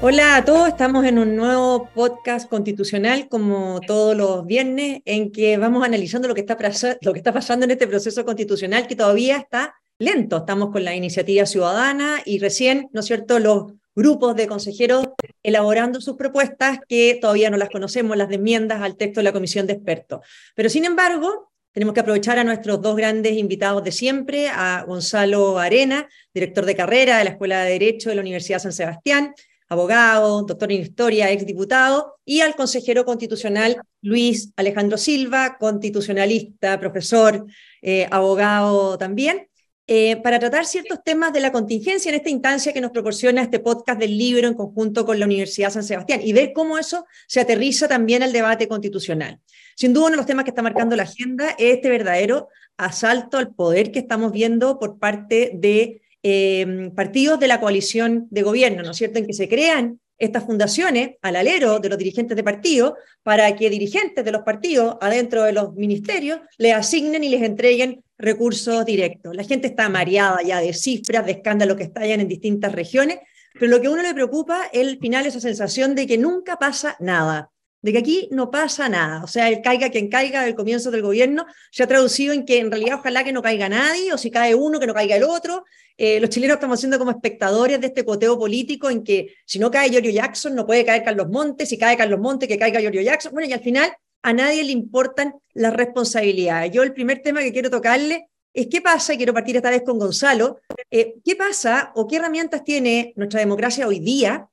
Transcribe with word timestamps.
Hola 0.00 0.36
a 0.36 0.44
todos, 0.44 0.68
estamos 0.68 1.04
en 1.06 1.18
un 1.18 1.34
nuevo 1.34 1.90
podcast 1.92 2.48
constitucional 2.48 3.28
como 3.28 3.80
todos 3.80 4.16
los 4.16 4.46
viernes 4.46 5.02
en 5.04 5.32
que 5.32 5.56
vamos 5.58 5.84
analizando 5.84 6.28
lo 6.28 6.36
que 6.36 6.42
está, 6.42 6.56
lo 7.00 7.12
que 7.12 7.18
está 7.18 7.32
pasando 7.32 7.64
en 7.64 7.72
este 7.72 7.88
proceso 7.88 8.24
constitucional 8.24 8.86
que 8.86 8.94
todavía 8.94 9.38
está 9.38 9.74
lento. 9.98 10.36
Estamos 10.36 10.70
con 10.70 10.84
la 10.84 10.94
iniciativa 10.94 11.46
ciudadana 11.46 12.22
y 12.24 12.38
recién, 12.38 12.88
¿no 12.92 13.00
es 13.00 13.06
cierto?, 13.06 13.40
los 13.40 13.72
grupos 13.96 14.36
de 14.36 14.46
consejeros 14.46 15.08
elaborando 15.42 16.00
sus 16.00 16.14
propuestas 16.14 16.78
que 16.88 17.18
todavía 17.20 17.50
no 17.50 17.56
las 17.56 17.68
conocemos, 17.68 18.16
las 18.16 18.30
enmiendas 18.30 18.80
al 18.80 18.96
texto 18.96 19.18
de 19.18 19.24
la 19.24 19.32
comisión 19.32 19.66
de 19.66 19.72
expertos. 19.72 20.20
Pero 20.54 20.68
sin 20.68 20.84
embargo, 20.84 21.50
tenemos 21.72 21.92
que 21.92 22.00
aprovechar 22.00 22.38
a 22.38 22.44
nuestros 22.44 22.80
dos 22.80 22.94
grandes 22.94 23.32
invitados 23.32 23.82
de 23.82 23.90
siempre, 23.90 24.48
a 24.48 24.84
Gonzalo 24.86 25.58
Arena, 25.58 26.08
director 26.32 26.64
de 26.64 26.76
carrera 26.76 27.18
de 27.18 27.24
la 27.24 27.30
Escuela 27.30 27.64
de 27.64 27.72
Derecho 27.72 28.10
de 28.10 28.14
la 28.14 28.20
Universidad 28.20 28.60
San 28.60 28.72
Sebastián, 28.72 29.34
abogado, 29.68 30.42
doctor 30.42 30.72
en 30.72 30.82
historia, 30.82 31.30
exdiputado, 31.30 32.16
y 32.24 32.40
al 32.40 32.56
consejero 32.56 33.04
constitucional 33.04 33.80
Luis 34.00 34.52
Alejandro 34.56 34.96
Silva, 34.98 35.56
constitucionalista, 35.58 36.80
profesor, 36.80 37.46
eh, 37.82 38.06
abogado 38.10 38.96
también, 38.98 39.48
eh, 39.90 40.16
para 40.16 40.38
tratar 40.38 40.66
ciertos 40.66 41.02
temas 41.02 41.32
de 41.32 41.40
la 41.40 41.50
contingencia 41.50 42.10
en 42.10 42.16
esta 42.16 42.28
instancia 42.28 42.74
que 42.74 42.80
nos 42.80 42.90
proporciona 42.90 43.40
este 43.40 43.58
podcast 43.58 43.98
del 43.98 44.18
libro 44.18 44.46
en 44.46 44.52
conjunto 44.52 45.06
con 45.06 45.18
la 45.18 45.24
Universidad 45.24 45.70
San 45.70 45.82
Sebastián 45.82 46.20
y 46.22 46.34
ver 46.34 46.52
cómo 46.52 46.76
eso 46.76 47.06
se 47.26 47.40
aterriza 47.40 47.88
también 47.88 48.22
al 48.22 48.32
debate 48.32 48.68
constitucional. 48.68 49.40
Sin 49.76 49.94
duda, 49.94 50.06
uno 50.06 50.12
de 50.12 50.16
los 50.18 50.26
temas 50.26 50.44
que 50.44 50.50
está 50.50 50.60
marcando 50.60 50.94
la 50.94 51.04
agenda 51.04 51.50
es 51.58 51.76
este 51.76 51.88
verdadero 51.88 52.48
asalto 52.76 53.38
al 53.38 53.54
poder 53.54 53.90
que 53.90 54.00
estamos 54.00 54.30
viendo 54.30 54.78
por 54.78 54.98
parte 54.98 55.52
de 55.54 56.02
eh, 56.30 56.90
partidos 56.94 57.40
de 57.40 57.48
la 57.48 57.60
coalición 57.60 58.26
de 58.30 58.42
gobierno, 58.42 58.82
¿no 58.82 58.90
es 58.90 58.96
cierto?, 58.96 59.18
en 59.18 59.26
que 59.26 59.32
se 59.32 59.48
crean 59.48 60.00
estas 60.18 60.44
fundaciones 60.44 61.10
al 61.22 61.36
alero 61.36 61.78
de 61.78 61.88
los 61.88 61.96
dirigentes 61.96 62.36
de 62.36 62.42
partido 62.42 62.96
para 63.22 63.54
que 63.54 63.70
dirigentes 63.70 64.24
de 64.24 64.32
los 64.32 64.42
partidos 64.42 64.96
adentro 65.00 65.44
de 65.44 65.52
los 65.52 65.74
ministerios 65.74 66.40
le 66.58 66.72
asignen 66.72 67.22
y 67.24 67.28
les 67.28 67.42
entreguen 67.42 68.02
recursos 68.18 68.84
directos. 68.84 69.34
La 69.34 69.44
gente 69.44 69.68
está 69.68 69.88
mareada 69.88 70.42
ya 70.42 70.60
de 70.60 70.74
cifras, 70.74 71.24
de 71.24 71.32
escándalos 71.32 71.76
que 71.76 71.84
estallan 71.84 72.20
en 72.20 72.28
distintas 72.28 72.72
regiones, 72.72 73.18
pero 73.54 73.70
lo 73.70 73.80
que 73.80 73.86
a 73.86 73.90
uno 73.90 74.02
le 74.02 74.12
preocupa 74.12 74.64
es 74.72 74.80
el 74.80 74.98
final 74.98 75.24
esa 75.24 75.40
sensación 75.40 75.94
de 75.94 76.06
que 76.06 76.18
nunca 76.18 76.58
pasa 76.58 76.96
nada, 77.00 77.50
de 77.88 77.92
que 77.92 77.98
aquí 77.98 78.28
no 78.30 78.50
pasa 78.50 78.86
nada. 78.86 79.24
O 79.24 79.26
sea, 79.26 79.48
el 79.48 79.62
caiga 79.62 79.88
quien 79.88 80.08
caiga 80.08 80.42
del 80.42 80.54
comienzo 80.54 80.90
del 80.90 81.00
gobierno 81.00 81.46
se 81.70 81.82
ha 81.82 81.86
traducido 81.86 82.34
en 82.34 82.44
que 82.44 82.58
en 82.58 82.70
realidad 82.70 82.98
ojalá 82.98 83.24
que 83.24 83.32
no 83.32 83.40
caiga 83.40 83.66
nadie, 83.70 84.12
o 84.12 84.18
si 84.18 84.30
cae 84.30 84.54
uno, 84.54 84.78
que 84.78 84.86
no 84.86 84.92
caiga 84.92 85.16
el 85.16 85.24
otro. 85.24 85.64
Eh, 85.96 86.20
los 86.20 86.28
chilenos 86.28 86.56
estamos 86.56 86.78
siendo 86.78 86.98
como 86.98 87.10
espectadores 87.10 87.80
de 87.80 87.86
este 87.86 88.04
coteo 88.04 88.38
político 88.38 88.90
en 88.90 89.02
que 89.02 89.34
si 89.46 89.58
no 89.58 89.70
cae 89.70 89.88
Giorgio 89.88 90.10
Jackson, 90.10 90.54
no 90.54 90.66
puede 90.66 90.84
caer 90.84 91.02
Carlos 91.02 91.30
Montes, 91.30 91.70
si 91.70 91.78
cae 91.78 91.96
Carlos 91.96 92.20
Montes, 92.20 92.46
que 92.46 92.58
caiga 92.58 92.78
Giorgio 92.80 93.00
Jackson. 93.00 93.32
Bueno, 93.32 93.48
y 93.48 93.54
al 93.54 93.60
final 93.60 93.90
a 94.22 94.32
nadie 94.34 94.64
le 94.64 94.72
importan 94.72 95.34
las 95.54 95.72
responsabilidades. 95.72 96.70
Yo 96.70 96.82
el 96.82 96.92
primer 96.92 97.22
tema 97.22 97.40
que 97.40 97.52
quiero 97.52 97.70
tocarle 97.70 98.28
es 98.52 98.66
qué 98.66 98.82
pasa, 98.82 99.14
y 99.14 99.16
quiero 99.16 99.32
partir 99.32 99.56
esta 99.56 99.70
vez 99.70 99.82
con 99.82 99.98
Gonzalo, 99.98 100.60
eh, 100.90 101.14
qué 101.24 101.36
pasa 101.36 101.90
o 101.94 102.06
qué 102.06 102.16
herramientas 102.16 102.64
tiene 102.64 103.14
nuestra 103.16 103.40
democracia 103.40 103.88
hoy 103.88 103.98
día 103.98 104.46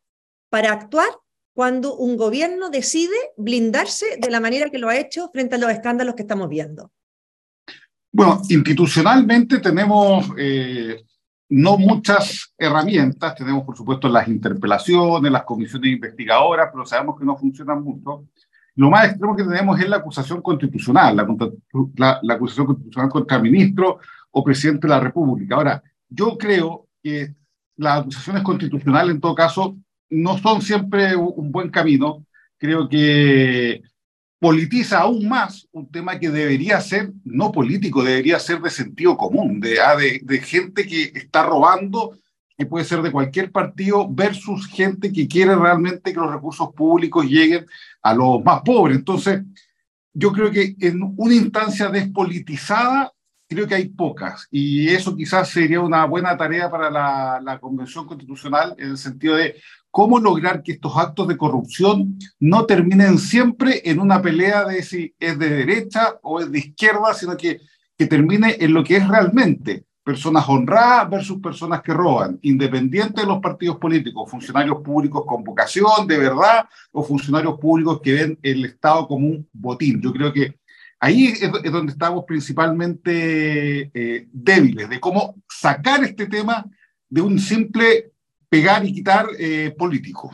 para 0.50 0.72
actuar 0.72 1.10
cuando 1.56 1.96
un 1.96 2.18
gobierno 2.18 2.70
decide 2.70 3.16
blindarse 3.38 4.18
de 4.20 4.30
la 4.30 4.42
manera 4.42 4.70
que 4.70 4.78
lo 4.78 4.90
ha 4.90 4.98
hecho 4.98 5.30
frente 5.32 5.56
a 5.56 5.58
los 5.58 5.72
escándalos 5.72 6.14
que 6.14 6.24
estamos 6.24 6.50
viendo? 6.50 6.92
Bueno, 8.12 8.42
institucionalmente 8.50 9.60
tenemos 9.60 10.32
eh, 10.38 11.02
no 11.50 11.78
muchas 11.78 12.54
herramientas, 12.58 13.36
tenemos 13.36 13.64
por 13.64 13.78
supuesto 13.78 14.10
las 14.10 14.28
interpelaciones, 14.28 15.32
las 15.32 15.46
comisiones 15.46 15.94
investigadoras, 15.94 16.70
pero 16.74 16.86
sabemos 16.86 17.18
que 17.18 17.26
no 17.26 17.38
funcionan 17.38 17.82
mucho. 17.82 18.26
Lo 18.76 18.90
más 18.90 19.06
extremo 19.06 19.34
que 19.34 19.46
tenemos 19.46 19.80
es 19.80 19.88
la 19.88 19.98
acusación 19.98 20.42
constitucional, 20.42 21.16
la, 21.16 22.20
la 22.22 22.34
acusación 22.34 22.66
constitucional 22.66 23.10
contra 23.10 23.40
ministro 23.40 24.00
o 24.32 24.44
presidente 24.44 24.88
de 24.88 24.94
la 24.94 25.00
República. 25.00 25.56
Ahora, 25.56 25.82
yo 26.10 26.38
creo 26.38 26.90
que 27.02 27.34
las 27.78 28.02
acusaciones 28.02 28.44
constitucionales 28.44 29.16
en 29.16 29.22
todo 29.22 29.34
caso 29.34 29.78
no 30.16 30.38
son 30.38 30.62
siempre 30.62 31.16
un 31.16 31.52
buen 31.52 31.70
camino. 31.70 32.26
Creo 32.58 32.88
que 32.88 33.82
politiza 34.40 35.00
aún 35.00 35.28
más 35.28 35.68
un 35.72 35.90
tema 35.90 36.20
que 36.20 36.30
debería 36.30 36.80
ser 36.82 37.12
no 37.24 37.52
político, 37.52 38.04
debería 38.04 38.40
ser 38.40 38.62
de 38.62 38.70
sentido 38.70 39.18
común, 39.18 39.60
de, 39.60 39.80
ah, 39.80 39.96
de, 39.96 40.22
de, 40.24 40.40
gente 40.40 40.86
que 40.86 41.12
está 41.16 41.44
robando, 41.44 42.18
que 42.58 42.66
puede 42.66 42.86
ser 42.86 43.02
de 43.02 43.12
cualquier 43.12 43.52
partido, 43.52 44.08
versus 44.08 44.68
gente 44.68 45.12
que 45.12 45.28
quiere 45.28 45.56
realmente 45.56 46.14
que 46.14 46.20
los 46.20 46.32
recursos 46.32 46.72
públicos 46.74 47.26
lleguen 47.26 47.66
a 48.02 48.14
los 48.14 48.44
más 48.44 48.62
pobres. 48.62 48.98
Entonces, 48.98 49.42
yo 50.14 50.32
creo 50.32 50.52
que 50.52 50.76
en 50.80 51.02
una 51.18 51.34
instancia 51.34 51.90
despolitizada, 51.90 53.12
creo 53.48 53.68
que 53.68 53.76
hay 53.76 53.90
pocas, 53.90 54.48
y 54.52 54.90
eso 54.90 55.16
quizás 55.16 55.50
sería 55.50 55.82
una 55.82 56.06
buena 56.06 56.38
tarea 56.38 56.70
para 56.70 56.90
la, 56.90 57.42
la 57.44 57.60
Convención 57.60 58.06
Constitucional 58.06 58.76
en 58.78 58.92
el 58.92 58.98
sentido 58.98 59.36
de 59.36 59.56
cómo 59.96 60.20
lograr 60.20 60.62
que 60.62 60.74
estos 60.74 60.98
actos 60.98 61.26
de 61.26 61.38
corrupción 61.38 62.20
no 62.38 62.66
terminen 62.66 63.18
siempre 63.18 63.82
en 63.86 64.02
una 64.02 64.22
pelea 64.22 64.66
de 64.66 64.84
si 64.84 65.16
es 65.18 65.40
de 65.40 65.50
derecha 65.50 66.20
o 66.22 66.42
es 66.42 66.52
de 66.52 66.60
izquierda, 66.60 67.14
sino 67.14 67.38
que, 67.38 67.62
que 67.98 68.06
termine 68.06 68.58
en 68.60 68.74
lo 68.74 68.84
que 68.84 68.98
es 68.98 69.08
realmente 69.08 69.86
personas 70.04 70.50
honradas 70.50 71.10
versus 71.10 71.42
personas 71.42 71.82
que 71.82 71.94
roban, 71.94 72.38
independiente 72.42 73.22
de 73.22 73.28
los 73.28 73.40
partidos 73.40 73.78
políticos, 73.78 74.30
funcionarios 74.30 74.82
públicos 74.82 75.24
con 75.26 75.46
vocación 75.46 76.06
de 76.06 76.18
verdad 76.18 76.66
o 76.92 77.02
funcionarios 77.02 77.58
públicos 77.58 78.02
que 78.04 78.16
ven 78.16 78.40
el 78.42 78.66
Estado 78.66 79.08
como 79.08 79.26
un 79.30 79.48
botín. 79.54 80.02
Yo 80.02 80.12
creo 80.12 80.34
que 80.34 80.60
ahí 81.00 81.28
es, 81.28 81.40
donde 81.72 81.94
estamos 81.94 82.26
principalmente 82.28 83.92
eh, 83.94 84.28
débiles, 84.30 84.90
de 84.90 85.00
cómo 85.00 85.36
sacar 85.48 86.04
este 86.04 86.28
tema 86.28 86.66
de 87.08 87.22
un 87.22 87.40
simple 87.40 88.12
pegar 88.56 88.86
y 88.86 88.94
quitar 88.94 89.28
eh, 89.38 89.74
políticos. 89.78 90.34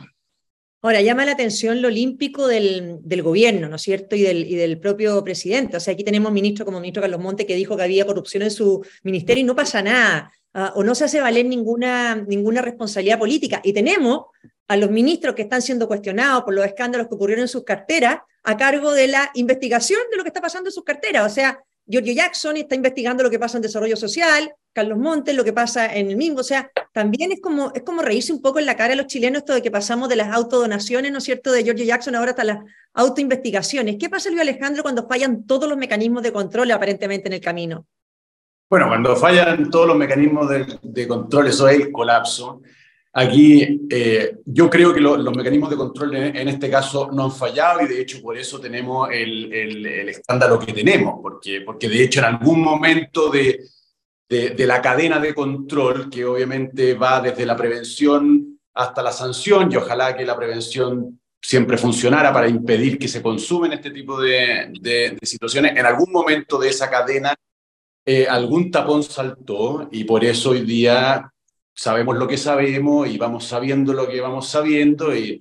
Ahora, 0.84 1.00
llama 1.00 1.24
la 1.24 1.32
atención 1.32 1.80
lo 1.80 1.88
olímpico 1.88 2.48
del, 2.48 2.98
del 3.02 3.22
gobierno, 3.22 3.68
¿no 3.68 3.76
es 3.76 3.82
cierto? 3.82 4.16
Y 4.16 4.22
del, 4.22 4.44
y 4.46 4.56
del, 4.56 4.80
propio 4.80 5.22
presidente. 5.22 5.76
O 5.76 5.80
sea, 5.80 5.94
aquí 5.94 6.02
tenemos 6.02 6.32
ministro 6.32 6.64
como 6.64 6.80
ministro 6.80 7.02
Carlos 7.02 7.20
Monte 7.20 7.46
que 7.46 7.54
dijo 7.54 7.76
que 7.76 7.84
había 7.84 8.04
corrupción 8.04 8.42
en 8.42 8.50
su 8.50 8.84
ministerio 9.04 9.42
y 9.42 9.44
no 9.44 9.54
pasa 9.54 9.80
nada. 9.80 10.32
Uh, 10.54 10.80
o 10.80 10.84
no 10.84 10.94
se 10.94 11.04
hace 11.04 11.20
valer 11.20 11.46
ninguna, 11.46 12.16
ninguna 12.16 12.62
responsabilidad 12.62 13.18
política. 13.18 13.60
Y 13.64 13.72
tenemos 13.72 14.26
a 14.68 14.76
los 14.76 14.90
ministros 14.90 15.34
que 15.34 15.42
están 15.42 15.62
siendo 15.62 15.86
cuestionados 15.86 16.42
por 16.42 16.54
los 16.54 16.66
escándalos 16.66 17.08
que 17.08 17.14
ocurrieron 17.14 17.42
en 17.42 17.48
sus 17.48 17.64
carteras 17.64 18.18
a 18.42 18.56
cargo 18.56 18.92
de 18.92 19.06
la 19.06 19.30
investigación 19.34 20.00
de 20.10 20.16
lo 20.16 20.24
que 20.24 20.30
está 20.30 20.40
pasando 20.40 20.68
en 20.68 20.72
sus 20.72 20.84
carteras. 20.84 21.30
O 21.30 21.34
sea, 21.34 21.60
Giorgio 21.86 22.12
Jackson 22.12 22.56
está 22.56 22.74
investigando 22.74 23.22
lo 23.22 23.30
que 23.30 23.38
pasa 23.38 23.56
en 23.56 23.62
desarrollo 23.62 23.96
social, 23.96 24.52
Carlos 24.72 24.98
Montes, 24.98 25.34
lo 25.34 25.44
que 25.44 25.52
pasa 25.52 25.94
en 25.94 26.10
el 26.10 26.16
mismo. 26.16 26.40
O 26.40 26.44
sea, 26.44 26.70
también 26.92 27.32
es 27.32 27.40
como, 27.40 27.72
es 27.74 27.82
como 27.82 28.02
reírse 28.02 28.32
un 28.32 28.40
poco 28.40 28.58
en 28.58 28.66
la 28.66 28.76
cara 28.76 28.90
de 28.90 28.96
los 28.96 29.06
chilenos 29.06 29.40
esto 29.40 29.54
de 29.54 29.62
que 29.62 29.70
pasamos 29.70 30.08
de 30.08 30.16
las 30.16 30.32
autodonaciones, 30.34 31.12
¿no 31.12 31.18
es 31.18 31.24
cierto?, 31.24 31.52
de 31.52 31.64
Giorgio 31.64 31.84
Jackson 31.84 32.14
ahora 32.14 32.30
hasta 32.30 32.44
las 32.44 32.58
autoinvestigaciones. 32.94 33.96
¿Qué 33.98 34.08
pasa, 34.08 34.30
Luis 34.30 34.40
Alejandro, 34.40 34.82
cuando 34.82 35.06
fallan 35.06 35.46
todos 35.46 35.68
los 35.68 35.78
mecanismos 35.78 36.22
de 36.22 36.32
control 36.32 36.70
aparentemente 36.70 37.28
en 37.28 37.34
el 37.34 37.40
camino? 37.40 37.86
Bueno, 38.68 38.88
cuando 38.88 39.14
fallan 39.16 39.68
todos 39.70 39.86
los 39.86 39.96
mecanismos 39.96 40.48
de, 40.48 40.78
de 40.82 41.06
control, 41.06 41.48
eso 41.48 41.68
es 41.68 41.78
el 41.78 41.92
colapso. 41.92 42.62
Aquí 43.14 43.86
eh, 43.90 44.38
yo 44.46 44.70
creo 44.70 44.94
que 44.94 45.00
lo, 45.00 45.18
los 45.18 45.36
mecanismos 45.36 45.68
de 45.68 45.76
control 45.76 46.16
en, 46.16 46.34
en, 46.34 46.48
este 46.48 46.70
caso 46.70 47.10
no 47.12 47.24
han 47.24 47.32
fallado 47.32 47.82
y 47.82 47.86
de 47.86 48.00
hecho 48.00 48.22
por 48.22 48.38
eso 48.38 48.58
tenemos 48.58 49.10
el, 49.10 49.52
el, 49.52 49.84
el, 49.84 50.08
escándalo 50.08 50.58
que 50.58 50.72
tenemos, 50.72 51.18
porque, 51.20 51.60
porque 51.60 51.90
de 51.90 52.04
hecho 52.04 52.20
en 52.20 52.24
algún 52.24 52.62
momento 52.62 53.28
de, 53.28 53.60
de, 54.28 54.66
la 54.66 54.80
cadena 54.80 55.18
de 55.18 55.34
control, 55.34 56.08
que 56.08 56.24
obviamente 56.24 56.94
va 56.94 57.20
desde 57.20 57.44
la 57.44 57.56
prevención 57.56 58.58
hasta 58.74 59.02
la 59.02 59.12
sanción 59.12 59.70
y 59.70 59.76
ojalá 59.76 60.16
que 60.16 60.24
la 60.24 60.36
prevención 60.36 61.20
siempre 61.40 61.76
funcionara 61.76 62.32
para 62.32 62.48
impedir 62.48 62.98
que 62.98 63.08
se 63.08 63.20
consumen 63.20 63.72
este 63.72 63.90
tipo 63.90 64.20
de, 64.20 64.72
de 64.80 65.18
situaciones, 65.22 65.76
en 65.76 65.84
algún 65.84 66.10
momento 66.10 66.58
de 66.58 66.68
esa 66.68 66.88
cadena 66.88 67.34
eh, 68.04 68.26
algún 68.26 68.70
tapón 68.70 69.04
saltó 69.04 69.88
y 69.92 70.02
por 70.02 70.24
eso 70.24 70.50
hoy 70.50 70.62
día 70.62 71.32
sabemos 71.72 72.16
lo 72.16 72.26
que 72.26 72.36
sabemos 72.36 73.08
y 73.08 73.16
vamos 73.16 73.44
sabiendo 73.44 73.92
lo 73.92 74.08
que 74.08 74.20
vamos 74.20 74.48
sabiendo 74.48 75.14
y, 75.14 75.40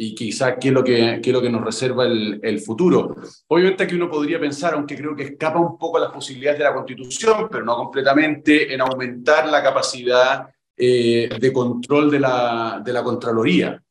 y 0.00 0.14
quizás 0.14 0.54
qué 0.60 0.68
es 0.68 0.74
lo 0.74 0.84
que, 0.84 1.18
qué 1.20 1.30
es 1.30 1.34
lo 1.34 1.42
que 1.42 1.50
nos 1.50 1.64
reserva 1.64 2.06
el, 2.06 2.38
el, 2.40 2.60
futuro. 2.60 3.16
Obviamente 3.48 3.82
aquí 3.82 3.96
uno 3.96 4.08
podría 4.08 4.38
pensar, 4.38 4.74
aunque 4.74 4.96
creo 4.96 5.16
que 5.16 5.24
escapa 5.24 5.58
un 5.58 5.76
poco 5.76 5.96
a 5.96 6.02
las 6.02 6.12
posibilidades 6.12 6.58
de 6.58 6.64
la 6.64 6.74
Constitución, 6.74 7.48
pero 7.50 7.64
no 7.64 7.74
completamente, 7.76 8.72
en 8.72 8.80
aumentar 8.80 9.48
la 9.48 9.60
capacidad 9.60 10.48
eh, 10.76 11.28
de 11.40 11.52
control 11.52 12.12
de 12.12 12.20
la, 12.20 12.80
de 12.84 12.92
la 12.92 13.02
Contraloría. 13.02 13.82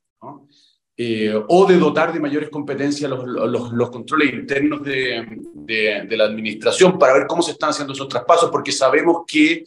Eh, 1.00 1.32
o 1.50 1.66
de 1.68 1.78
dotar 1.78 2.12
de 2.12 2.20
mayores 2.20 2.50
competencias 2.50 3.08
los, 3.12 3.24
los, 3.28 3.72
los 3.72 3.90
controles 3.92 4.34
internos 4.34 4.82
de, 4.82 5.24
de, 5.54 6.08
de, 6.10 6.18
la 6.18 6.24
administración 6.24 6.98
para 6.98 7.14
ver 7.14 7.28
cómo 7.28 7.44
se 7.44 7.52
están 7.52 7.70
haciendo 7.70 7.94
esos 7.94 8.08
traspasos, 8.08 8.50
porque 8.50 8.72
sabemos 8.72 9.24
que 9.28 9.66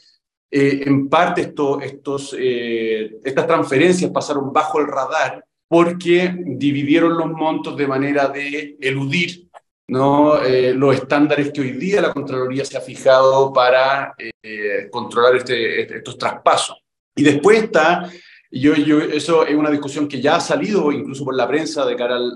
eh, 0.51 0.83
en 0.87 1.09
parte 1.09 1.43
esto, 1.43 1.81
estos, 1.81 2.35
eh, 2.37 3.21
estas 3.23 3.47
transferencias 3.47 4.11
pasaron 4.11 4.53
bajo 4.53 4.81
el 4.81 4.89
radar 4.89 5.45
porque 5.71 6.35
dividieron 6.37 7.17
los 7.17 7.31
montos 7.31 7.77
de 7.77 7.87
manera 7.87 8.27
de 8.27 8.77
eludir 8.81 9.49
¿no? 9.87 10.43
Eh, 10.43 10.75
los 10.75 10.97
estándares 10.97 11.53
que 11.53 11.61
hoy 11.61 11.71
día 11.73 12.01
la 12.01 12.13
Contraloría 12.13 12.65
se 12.65 12.77
ha 12.77 12.81
fijado 12.81 13.53
para 13.53 14.15
eh, 14.19 14.89
controlar 14.91 15.37
este, 15.37 15.83
este, 15.83 15.99
estos 15.99 16.19
traspasos. 16.19 16.77
Y 17.15 17.23
después 17.23 17.63
está, 17.63 18.11
yo, 18.51 18.75
yo, 18.75 19.01
eso 19.01 19.47
es 19.47 19.55
una 19.55 19.71
discusión 19.71 20.09
que 20.09 20.21
ya 20.21 20.37
ha 20.37 20.41
salido 20.41 20.91
incluso 20.91 21.25
por 21.25 21.37
la 21.37 21.47
prensa 21.47 21.87
de 21.87 21.95
cara 21.95 22.17
al, 22.17 22.35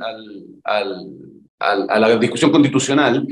al, 0.62 1.90
a 1.90 1.98
la 1.98 2.16
discusión 2.16 2.52
constitucional, 2.52 3.26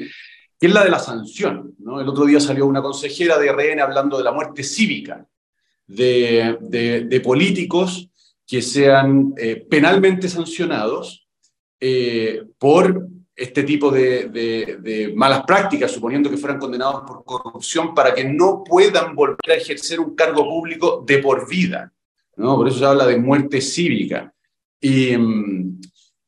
que 0.59 0.67
es 0.67 0.73
la 0.73 0.83
de 0.83 0.91
la 0.91 0.99
sanción. 0.99 1.77
¿no? 1.79 2.01
El 2.01 2.09
otro 2.09 2.25
día 2.25 2.41
salió 2.41 2.67
una 2.67 2.83
consejera 2.83 3.39
de 3.39 3.53
RN 3.53 3.81
hablando 3.81 4.19
de 4.19 4.25
la 4.25 4.33
muerte 4.33 4.65
cívica 4.65 5.25
de, 5.87 6.59
de, 6.61 7.21
políticos 7.21 8.09
que 8.53 8.61
sean 8.61 9.33
eh, 9.39 9.67
penalmente 9.67 10.29
sancionados 10.29 11.27
por 12.59 13.09
este 13.35 13.63
tipo 13.63 13.91
de, 13.91 15.11
malas 15.17 15.45
prácticas, 15.47 15.91
suponiendo 15.91 16.29
que 16.29 16.37
fueran 16.37 16.59
condenados 16.59 17.03
por 17.07 17.25
corrupción, 17.25 17.95
para 17.95 18.15
que 18.15 18.25
no 18.25 18.63
puedan 18.63 19.15
volver 19.15 19.53
a 19.53 19.55
ejercer 19.55 20.01
un 20.01 20.15
cargo 20.15 20.45
público 20.45 21.03
de 21.07 21.17
por 21.17 21.49
vida. 21.49 21.91
¿no? 22.37 22.57
Por 22.57 22.69
eso 22.69 22.81
se 22.81 22.85
habla 22.85 23.07
de 23.07 23.17
muerte 23.17 23.63
cívica. 23.63 24.31
Y, 24.79 25.17
mm, 25.17 25.81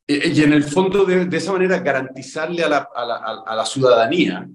y 0.08 0.42
en 0.42 0.52
el 0.54 0.64
fondo, 0.64 1.04
de, 1.04 1.28
esa 1.36 1.52
manera, 1.52 1.80
garantizarle 1.80 2.64
a 2.64 2.70
la, 2.70 2.88
a, 2.94 3.54
la, 3.54 3.66
ciudadanía 3.66 4.48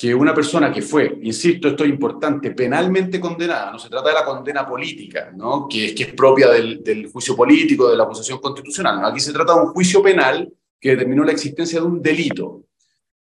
que 0.00 0.14
una 0.14 0.32
persona 0.32 0.72
que 0.72 0.80
fue, 0.80 1.18
insisto, 1.20 1.68
esto 1.68 1.84
es 1.84 1.90
importante, 1.90 2.52
penalmente 2.52 3.20
condenada, 3.20 3.70
no 3.70 3.78
se 3.78 3.90
trata 3.90 4.08
de 4.08 4.14
la 4.14 4.24
condena 4.24 4.66
política, 4.66 5.30
¿no? 5.36 5.68
que, 5.68 5.88
es, 5.88 5.94
que 5.94 6.04
es 6.04 6.14
propia 6.14 6.48
del, 6.48 6.82
del 6.82 7.08
juicio 7.08 7.36
político, 7.36 7.90
de 7.90 7.98
la 7.98 8.04
acusación 8.04 8.38
constitucional, 8.38 9.04
aquí 9.04 9.20
se 9.20 9.30
trata 9.30 9.52
de 9.52 9.60
un 9.60 9.66
juicio 9.74 10.02
penal 10.02 10.50
que 10.80 10.92
determinó 10.92 11.22
la 11.22 11.32
existencia 11.32 11.80
de 11.80 11.84
un 11.84 12.00
delito. 12.00 12.64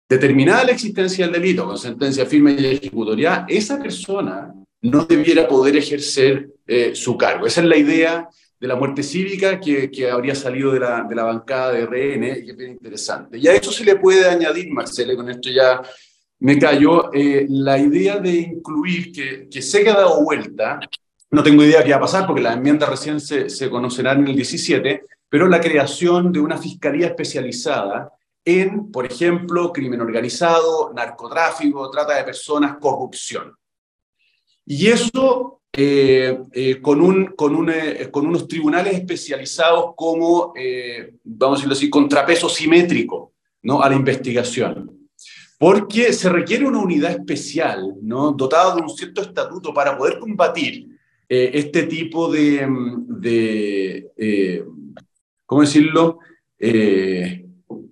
Determinada 0.09 0.65
la 0.65 0.73
existencia 0.73 1.27
del 1.27 1.43
delito 1.43 1.67
con 1.67 1.77
sentencia 1.77 2.25
firme 2.25 2.57
y 2.59 2.65
ejecutoria, 2.65 3.45
esa 3.51 3.79
persona 3.79 4.55
no 4.81 5.05
debiera 5.05 5.47
poder 5.47 5.77
ejercer 5.77 6.53
eh, 6.67 6.95
su 6.95 7.19
cargo. 7.19 7.47
Esa 7.47 7.61
es 7.61 7.67
la 7.67 7.77
idea 7.77 8.27
de 8.59 8.67
la 8.67 8.77
muerte 8.77 9.03
cívica 9.03 9.61
que, 9.61 9.91
que 9.91 10.11
habría 10.11 10.35
salido 10.35 10.73
de 10.73 10.81
la, 10.81 11.05
de 11.07 11.15
la, 11.15 11.25
bancada 11.25 11.73
de 11.73 11.85
RN 11.85 12.25
y 12.25 12.45
que 12.47 12.51
es 12.53 12.57
bien 12.57 12.71
interesante. 12.71 13.37
Y 13.37 13.47
a 13.47 13.53
eso 13.53 13.71
se 13.71 13.85
le 13.85 13.97
puede 13.97 14.27
añadir, 14.27 14.71
Marcelo, 14.71 15.15
con 15.17 15.29
esto 15.29 15.51
ya 15.51 15.83
me 16.43 16.59
callo, 16.59 17.13
eh, 17.13 17.47
la 17.49 17.79
idea 17.79 18.19
de 18.19 18.33
incluir, 18.33 19.13
que, 19.13 19.49
que 19.49 19.63
se 19.63 19.89
ha 19.89 19.95
dado 19.95 20.23
vuelta, 20.23 20.81
no 21.31 21.43
tengo 21.43 21.65
idea 21.65 21.83
qué 21.83 21.91
va 21.91 21.97
a 21.97 22.01
pasar 22.01 22.27
porque 22.27 22.43
las 22.43 22.57
enmiendas 22.57 22.89
recién 22.89 23.21
se, 23.21 23.49
se 23.49 23.71
conocerán 23.71 24.21
en 24.21 24.29
el 24.29 24.37
17, 24.37 25.05
pero 25.29 25.49
la 25.49 25.61
creación 25.61 26.33
de 26.33 26.41
una 26.41 26.59
fiscalía 26.59 27.07
especializada 27.07 28.13
en, 28.45 28.91
por 28.91 29.07
ejemplo, 29.07 29.73
crimen 29.73 30.01
organizado, 30.01 30.93
narcotráfico, 30.95 31.91
trata 31.91 32.17
de 32.17 32.25
personas, 32.25 32.77
corrupción. 32.79 33.55
Y 34.67 34.89
eso 34.89 35.63
eh, 35.73 36.39
eh, 36.53 36.83
con, 36.83 37.01
un, 37.01 37.27
con, 37.27 37.55
un, 37.55 37.71
eh, 37.71 38.09
con, 38.11 38.27
unos 38.27 38.47
tribunales 38.47 38.95
especializados 38.95 39.95
como, 39.97 40.53
vamos 41.25 41.55
a 41.55 41.59
decirlo 41.59 41.73
así, 41.73 41.89
contrapeso 41.89 42.49
simétrico 42.49 43.33
¿no? 43.63 43.81
a 43.83 43.89
la 43.89 43.97
investigación. 43.97 45.02
Porque 45.63 46.13
se 46.13 46.29
requiere 46.29 46.67
una 46.67 46.81
unidad 46.81 47.13
especial, 47.13 47.95
¿no? 48.03 48.33
dotada 48.33 48.75
de 48.75 48.83
un 48.83 48.91
cierto 48.91 49.23
estatuto 49.23 49.73
para 49.73 49.97
poder 49.97 50.19
combatir 50.19 50.89
este 51.29 51.85
tipo 51.85 52.29
de, 52.33 52.67
de 53.07 54.65
¿cómo 55.47 55.61
decirlo? 55.61 56.19
Eh, 56.59 57.47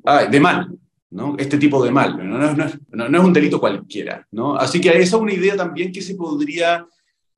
ah, 0.05 0.25
de 0.25 0.41
mal, 0.41 0.69
¿no? 1.11 1.37
Este 1.39 1.59
tipo 1.59 1.85
de 1.85 1.93
mal, 1.93 2.17
no, 2.17 2.39
no, 2.39 3.19
es 3.19 3.25
un 3.25 3.33
delito 3.33 3.61
cualquiera, 3.61 4.27
¿no? 4.33 4.57
Así 4.57 4.81
que 4.81 4.89
esa 4.89 5.17
es 5.17 5.23
una 5.23 5.35
idea 5.35 5.57
también 5.57 5.93
que 5.93 6.03
se 6.03 6.17
podría 6.17 6.87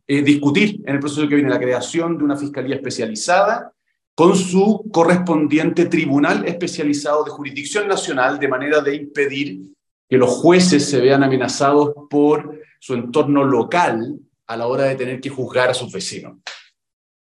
eh, 0.07 0.23
discutir 0.23 0.81
en 0.87 0.95
el 0.95 1.01
proceso 1.01 1.29
que 1.29 1.35
viene, 1.35 1.51
la 1.51 1.59
creación 1.59 2.17
de 2.17 2.25
una 2.25 2.37
fiscalía 2.37 2.77
especializada 2.77 3.73
con 4.15 4.35
su 4.35 4.89
correspondiente 4.93 5.87
tribunal 5.87 6.47
especializado 6.47 7.25
de 7.25 7.31
jurisdicción 7.33 7.87
nacional, 7.87 8.39
de 8.39 8.49
manera 8.49 8.81
de 8.81 8.95
impedir 8.95 9.73
que 10.09 10.17
los 10.17 10.31
jueces 10.31 10.89
se 10.89 11.01
vean 11.01 11.23
amenazados 11.23 11.93
por 12.11 12.61
su 12.81 12.95
entorno 12.95 13.45
local 13.45 14.19
a 14.47 14.57
la 14.57 14.67
hora 14.67 14.85
de 14.85 14.97
tener 14.97 15.21
que 15.21 15.31
juzgar 15.31 15.71
a 15.71 15.75
sus 15.75 15.93
vecinos. 15.93 16.39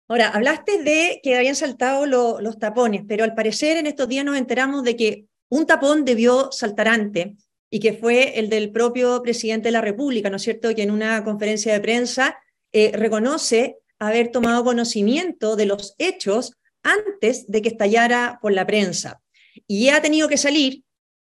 Ahora, 0.09 0.29
hablaste 0.29 0.83
de 0.83 1.21
que 1.23 1.37
habían 1.37 1.55
saltado 1.55 2.05
los 2.07 2.59
tapones, 2.59 3.03
pero 3.09 3.25
al 3.25 3.35
parecer 3.35 3.79
en 3.79 3.87
estos 3.87 4.09
días 4.09 4.25
nos 4.25 4.37
enteramos 4.37 4.83
de 4.83 4.97
que 4.97 5.25
un 5.49 5.67
tapón 5.67 6.05
debió 6.05 6.51
saltar 6.53 6.89
antes 6.89 7.29
y 7.71 7.81
que 7.81 7.95
fue 7.95 8.39
el 8.39 8.51
del 8.51 8.71
propio 8.73 9.23
presidente 9.23 9.69
de 9.69 9.73
la 9.73 9.81
República, 9.81 10.29
¿no 10.29 10.37
es 10.37 10.43
cierto?, 10.43 10.75
que 10.75 10.83
en 10.83 10.91
una 10.91 11.25
conferencia 11.25 11.73
de 11.73 11.81
prensa 11.81 12.37
eh, 12.73 12.91
reconoce 12.95 13.79
haber 13.99 14.31
tomado 14.31 14.65
conocimiento 14.65 15.57
de 15.57 15.67
los 15.67 15.95
hechos 15.97 16.53
antes 16.83 17.47
de 17.47 17.63
que 17.63 17.69
estallara 17.69 18.39
por 18.43 18.53
la 18.53 18.67
prensa. 18.67 19.23
Y 19.67 19.89
ha 19.89 20.03
tenido 20.03 20.29
que 20.29 20.37
salir 20.37 20.83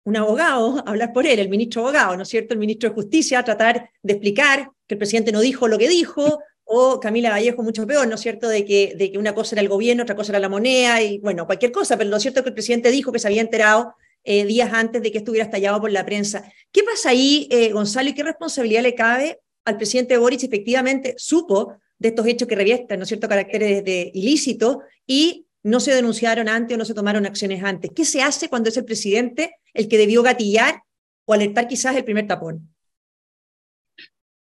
un 0.09 0.17
abogado 0.17 0.83
hablar 0.87 1.13
por 1.13 1.27
él, 1.27 1.39
el 1.39 1.51
ministro 1.51 1.83
abogado, 1.83 2.17
¿no 2.17 2.23
es 2.23 2.29
cierto?, 2.31 2.55
el 2.55 2.61
ministro 2.61 2.89
de 2.89 2.95
Justicia, 2.95 3.45
tratar 3.45 3.91
de 4.03 4.13
explicar 4.15 4.71
que 4.87 4.95
el 4.95 4.99
presidente 4.99 5.33
no 5.33 5.41
dijo 5.41 5.69
lo 5.69 5.77
que 5.77 5.87
dijo, 5.87 6.41
o 6.65 6.99
Camila 6.99 7.31
Vallejo 7.31 7.63
mucho 7.63 7.87
peor, 7.87 8.09
¿no 8.09 8.15
es 8.15 8.21
cierto?, 8.23 8.49
de 8.49 8.65
que, 8.65 8.95
de 8.97 9.13
que 9.13 9.19
una 9.19 9.35
cosa 9.35 9.55
era 9.55 9.61
el 9.61 9.69
gobierno, 9.69 10.05
otra 10.05 10.17
cosa 10.17 10.33
era 10.33 10.39
la 10.39 10.49
moneda, 10.49 11.03
y 11.03 11.19
bueno, 11.19 11.45
cualquier 11.45 11.73
cosa, 11.73 11.99
pero 11.99 12.09
lo 12.09 12.19
cierto 12.19 12.41
es 12.41 12.45
que 12.45 12.49
el 12.49 12.55
presidente 12.55 12.91
dijo 12.91 13.13
que 13.13 13.19
se 13.19 13.29
había 13.29 13.43
enterado 13.43 13.95
eh, 14.25 14.47
días 14.47 14.73
antes 14.73 15.03
de 15.03 15.13
que 15.13 15.19
estuviera 15.19 15.45
estallado 15.45 15.79
por 15.79 15.93
la 15.93 16.07
prensa. 16.07 16.51
¿Qué 16.73 16.83
pasa 16.83 17.11
ahí, 17.11 17.47
eh, 17.51 17.71
Gonzalo, 17.73 18.09
y 18.09 18.15
qué 18.15 18.23
responsabilidad 18.23 18.83
le 18.83 18.95
cabe 18.95 19.41
al 19.67 19.77
presidente 19.77 20.17
Boric 20.17 20.43
efectivamente 20.43 21.15
supo 21.19 21.75
de 21.99 22.09
estos 22.09 22.27
hechos 22.27 22.49
que 22.49 22.55
revierten, 22.55 22.99
¿no 22.99 23.03
es 23.03 23.09
cierto?, 23.09 23.29
caracteres 23.29 23.85
de 23.85 24.11
ilícito 24.15 24.81
y 25.07 25.45
no 25.69 25.81
se 25.81 25.95
denunciaron 25.95 26.49
antes 26.49 26.75
o 26.75 26.79
no 26.79 26.85
se 26.85 26.95
tomaron 26.95 27.27
acciones 27.27 27.63
antes. 27.63 27.91
¿Qué 27.95 28.05
se 28.05 28.23
hace 28.23 28.49
cuando 28.49 28.71
es 28.71 28.77
el 28.77 28.85
presidente 28.85 29.57
el 29.75 29.89
que 29.89 29.99
debió 29.99 30.23
gatillar 30.23 30.83
o 31.27 31.35
alertar 31.35 31.69
quizás 31.69 31.95
el 31.95 32.05
primer 32.05 32.27
tapón? 32.27 32.75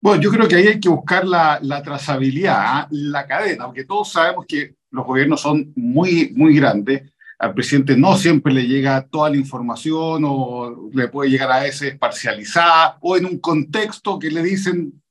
Bueno, 0.01 0.23
yo 0.23 0.31
creo 0.31 0.47
que 0.47 0.57
ahí 0.57 0.67
hay 0.69 0.81
que 0.81 0.89
buscar 0.89 1.27
la, 1.27 1.83
trazabilidad, 1.83 2.57
¿ah? 2.59 2.89
la 2.91 3.27
cadena, 3.27 3.65
aunque 3.65 3.85
todos 3.85 4.13
sabemos 4.13 4.45
que 4.47 4.77
los 4.91 5.05
gobiernos 5.05 5.41
son 5.41 5.73
muy, 5.75 6.33
muy 6.37 6.55
grandes. 6.55 7.11
Al 7.39 7.55
presidente 7.55 7.97
no 7.97 8.17
siempre 8.17 8.53
le 8.53 8.67
llega 8.67 9.07
toda 9.07 9.31
la 9.31 9.37
información 9.37 10.23
o 10.25 10.91
le 10.93 11.09
puede 11.09 11.31
llegar 11.31 11.51
a 11.51 11.61
veces 11.61 11.99
parcializada 11.99 12.99
o 13.01 13.17
en 13.17 13.27
un 13.27 13.41
contexto 13.41 14.19
que 14.19 14.31
le 14.31 14.43
dicen 14.43 15.03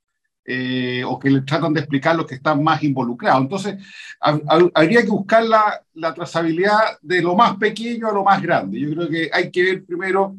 eh, 0.45 1.03
o 1.03 1.19
que 1.19 1.29
le 1.29 1.41
tratan 1.41 1.73
de 1.73 1.79
explicar 1.79 2.15
los 2.15 2.27
que 2.27 2.35
están 2.35 2.63
más 2.63 2.83
involucrados. 2.83 3.41
Entonces, 3.41 3.83
habría 4.19 5.01
que 5.01 5.09
buscar 5.09 5.43
la, 5.43 5.81
la, 5.95 6.13
trazabilidad 6.13 6.99
de 7.01 7.21
lo 7.21 7.35
más 7.35 7.57
pequeño 7.57 8.07
a 8.07 8.13
lo 8.13 8.23
más 8.23 8.41
grande. 8.41 8.79
Yo 8.79 8.91
creo 8.91 9.09
que 9.09 9.29
hay 9.33 9.49
que 9.49 9.63
ver 9.63 9.85
primero 9.85 10.35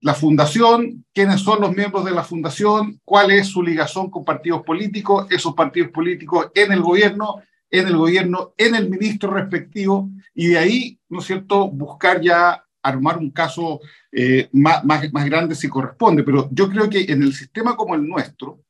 la 0.00 0.14
fundación, 0.14 1.04
quiénes 1.12 1.40
son 1.40 1.60
los 1.62 1.74
miembros 1.74 2.04
de 2.04 2.10
la 2.10 2.22
fundación, 2.22 3.00
cuál 3.04 3.30
es 3.30 3.48
su 3.48 3.62
ligación 3.62 4.10
con 4.10 4.24
partidos 4.24 4.62
políticos, 4.62 5.26
esos 5.30 5.54
partidos 5.54 5.90
políticos 5.90 6.50
en 6.54 6.72
el 6.72 6.82
gobierno, 6.82 7.42
en 7.70 7.88
el 7.88 7.96
gobierno, 7.96 8.52
en 8.56 8.74
el 8.74 8.90
ministro 8.90 9.32
respectivo, 9.32 10.10
y 10.34 10.48
de 10.48 10.58
ahí, 10.58 11.00
¿no 11.08 11.20
es 11.20 11.26
cierto?, 11.26 11.68
buscar 11.68 12.20
ya 12.20 12.62
armar 12.82 13.18
un 13.18 13.30
caso 13.30 13.80
eh, 14.12 14.48
más, 14.52 14.84
más, 14.84 15.12
más, 15.12 15.24
grande 15.24 15.54
si 15.54 15.68
corresponde. 15.68 16.22
Pero 16.22 16.48
yo 16.52 16.70
creo 16.70 16.88
que 16.88 17.00
en 17.00 17.22
el 17.22 17.34
sistema 17.34 17.74
como 17.74 17.94
el 17.94 18.06
nuestro, 18.06 18.60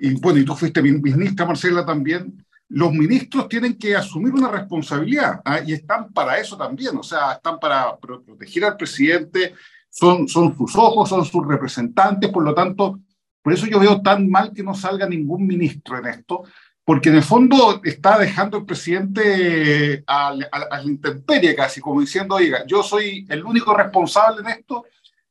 y 0.00 0.14
bueno, 0.14 0.38
y 0.38 0.44
tú 0.44 0.54
fuiste 0.54 0.80
ministra, 0.80 1.44
Marcela, 1.44 1.84
también, 1.84 2.44
los 2.68 2.92
ministros 2.92 3.48
tienen 3.48 3.76
que 3.76 3.96
asumir 3.96 4.32
una 4.32 4.50
responsabilidad 4.50 5.40
¿ah? 5.44 5.60
y 5.66 5.72
están 5.72 6.12
para 6.12 6.38
eso 6.38 6.56
también, 6.56 6.96
o 6.96 7.02
sea, 7.02 7.32
están 7.32 7.58
para 7.58 7.96
proteger 7.96 8.64
al 8.64 8.76
presidente, 8.76 9.54
son, 9.88 10.28
son 10.28 10.56
sus 10.56 10.76
ojos, 10.76 11.08
son 11.08 11.24
sus 11.24 11.46
representantes, 11.46 12.30
por 12.30 12.44
lo 12.44 12.54
tanto, 12.54 13.00
por 13.42 13.52
eso 13.52 13.66
yo 13.66 13.80
veo 13.80 14.02
tan 14.02 14.28
mal 14.28 14.52
que 14.52 14.62
no 14.62 14.74
salga 14.74 15.08
ningún 15.08 15.46
ministro 15.46 15.98
en 15.98 16.06
esto, 16.06 16.44
porque 16.84 17.08
en 17.08 17.16
el 17.16 17.22
fondo 17.22 17.80
está 17.84 18.18
dejando 18.18 18.58
el 18.58 18.66
presidente 18.66 20.04
a, 20.06 20.34
la 20.34 20.82
intemperie 20.84 21.54
casi, 21.54 21.80
como 21.80 22.00
diciendo, 22.00 22.36
oiga, 22.36 22.64
yo 22.66 22.82
soy 22.82 23.26
el 23.28 23.44
único 23.44 23.74
responsable 23.74 24.42
en 24.42 24.58
esto, 24.58 24.84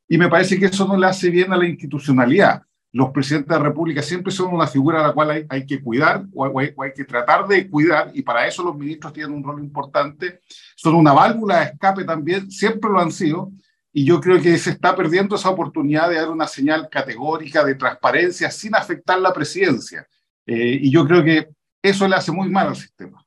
y 0.09 0.17
me 0.17 0.29
parece 0.29 0.59
que 0.59 0.67
eso 0.67 0.87
no 0.87 0.97
le 0.97 1.07
hace 1.07 1.29
bien 1.29 1.53
a 1.53 1.57
la 1.57 1.67
institucionalidad. 1.67 2.63
Los 2.97 3.11
presidentes 3.11 3.49
de 3.49 3.59
la 3.59 3.63
República 3.63 4.01
siempre 4.01 4.31
son 4.31 4.51
una 4.51 4.65
figura 4.65 4.99
a 4.99 5.07
la 5.09 5.13
cual 5.13 5.45
hay, 5.47 5.65
que 5.67 5.83
cuidar 5.83 6.25
o 6.33 6.59
hay, 6.59 6.73
o 6.75 6.81
hay, 6.81 6.93
que 6.93 7.03
tratar 7.03 7.47
de 7.47 7.69
cuidar, 7.69 8.09
y 8.11 8.23
para 8.23 8.47
eso 8.47 8.63
los 8.63 8.75
ministros 8.75 9.13
tienen 9.13 9.33
un 9.33 9.43
rol 9.43 9.63
importante. 9.63 10.41
Son 10.75 10.95
una 10.95 11.13
válvula 11.13 11.59
de 11.59 11.65
escape 11.65 12.05
también, 12.05 12.49
siempre 12.49 12.89
lo 12.89 12.99
han 12.99 13.11
sido, 13.11 13.51
y 13.93 14.03
yo 14.03 14.19
creo 14.19 14.41
que 14.41 14.57
se 14.57 14.71
está 14.71 14.95
perdiendo 14.95 15.35
esa 15.35 15.51
oportunidad 15.51 16.09
de 16.09 16.15
dar 16.15 16.31
una 16.31 16.47
señal 16.47 16.89
categórica 16.89 17.63
de 17.63 17.75
transparencia 17.75 18.49
sin 18.49 18.73
afectar 18.73 19.19
la 19.19 19.31
presidencia. 19.31 20.07
Eh, 20.47 20.79
y 20.81 20.89
yo 20.89 21.05
creo 21.05 21.23
que 21.23 21.49
eso 21.83 22.07
le 22.07 22.15
hace 22.15 22.31
muy 22.31 22.49
mal 22.49 22.69
al 22.69 22.75
sistema. 22.75 23.23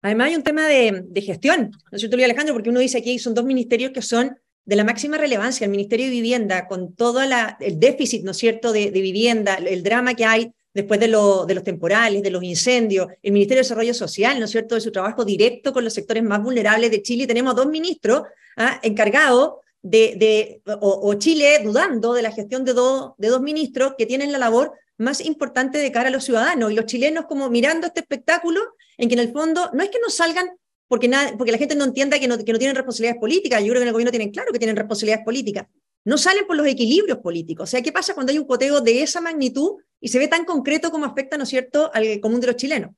Además 0.00 0.28
hay 0.28 0.36
un 0.36 0.42
tema 0.42 0.66
de, 0.66 1.04
gestión, 1.20 1.72
¿no 1.90 1.96
es 1.96 2.00
cierto, 2.00 2.16
Luis 2.16 2.24
Alejandro? 2.24 2.54
Porque 2.54 2.70
uno 2.70 2.80
dice 2.80 2.96
aquí 2.96 3.18
son 3.18 3.34
dos 3.34 3.44
ministerios 3.44 3.92
que 3.92 4.00
son 4.00 4.34
de 4.64 4.76
la 4.76 4.84
máxima 4.84 5.18
relevancia, 5.18 5.64
el 5.64 5.70
Ministerio 5.70 6.06
de 6.06 6.12
Vivienda, 6.12 6.66
con 6.66 6.94
todo 6.94 7.20
el 7.22 7.78
déficit, 7.78 8.24
¿no 8.24 8.30
es 8.30 8.38
cierto?, 8.38 8.72
de, 8.72 8.90
vivienda, 8.90 9.56
el 9.56 9.82
drama 9.82 10.14
que 10.14 10.24
hay 10.24 10.52
después 10.72 10.98
de, 10.98 11.08
los 11.08 11.46
temporales, 11.64 12.22
de 12.22 12.30
los 12.30 12.42
incendios, 12.42 13.08
el 13.22 13.32
Ministerio 13.32 13.60
de 13.60 13.64
Desarrollo 13.64 13.94
Social, 13.94 14.38
¿no 14.38 14.46
es 14.46 14.50
cierto?, 14.50 14.74
de 14.74 14.80
su 14.80 14.90
trabajo 14.90 15.24
directo 15.24 15.72
con 15.72 15.84
los 15.84 15.92
sectores 15.92 16.22
más 16.22 16.42
vulnerables 16.42 16.90
de 16.90 17.02
Chile. 17.02 17.26
Tenemos 17.26 17.54
dos 17.54 17.66
ministros 17.66 18.22
¿ah? 18.56 18.80
encargados 18.82 19.54
de, 19.82 20.62
o, 20.80 21.14
Chile 21.14 21.60
dudando 21.62 22.14
de 22.14 22.22
la 22.22 22.32
gestión 22.32 22.64
de, 22.64 22.72
de 22.72 23.28
dos 23.28 23.42
ministros 23.42 23.94
que 23.98 24.06
tienen 24.06 24.32
la 24.32 24.38
labor 24.38 24.72
más 24.96 25.20
importante 25.20 25.78
de 25.78 25.92
cara 25.92 26.08
a 26.08 26.12
los 26.12 26.24
ciudadanos 26.24 26.72
y 26.72 26.74
los 26.74 26.86
chilenos 26.86 27.26
como 27.26 27.50
mirando 27.50 27.86
este 27.86 28.00
espectáculo 28.00 28.60
en 28.96 29.08
que 29.08 29.14
en 29.14 29.20
el 29.20 29.32
fondo 29.32 29.70
no 29.72 29.82
es 29.82 29.90
que 29.90 29.98
no 30.00 30.08
salgan 30.08 30.48
porque, 30.88 31.08
la 31.08 31.58
gente 31.58 31.74
no 31.74 31.84
entienda 31.84 32.18
que 32.18 32.28
no, 32.28 32.36
que 32.38 32.52
no 32.52 32.58
tienen 32.58 32.76
responsabilidades 32.76 33.20
políticas, 33.20 33.60
yo 33.60 33.68
creo 33.68 33.80
que 33.80 33.82
en 33.82 33.88
el 33.88 33.92
gobierno 33.92 34.10
tienen 34.10 34.30
claro 34.30 34.52
que 34.52 34.58
tienen 34.58 34.76
responsabilidades 34.76 35.24
políticas, 35.24 35.66
no 36.04 36.18
salen 36.18 36.46
por 36.46 36.56
los 36.56 36.66
equilibrios 36.66 37.18
políticos. 37.18 37.64
O 37.64 37.70
sea, 37.70 37.82
¿qué 37.82 37.92
pasa 37.92 38.14
cuando 38.14 38.30
hay 38.30 38.38
un 38.38 38.46
coteo 38.46 38.80
de 38.80 39.02
esa 39.02 39.20
magnitud 39.20 39.76
y 40.04 40.08
se 40.08 40.18
ve 40.18 40.28
tan 40.28 40.44
concreto 40.44 40.90
como 40.90 41.06
afecta, 41.06 41.38
¿no 41.38 41.44
es 41.44 41.48
cierto?, 41.48 41.90
al 41.94 42.20
común 42.20 42.38
de 42.38 42.48
los 42.48 42.56
chilenos. 42.56 42.90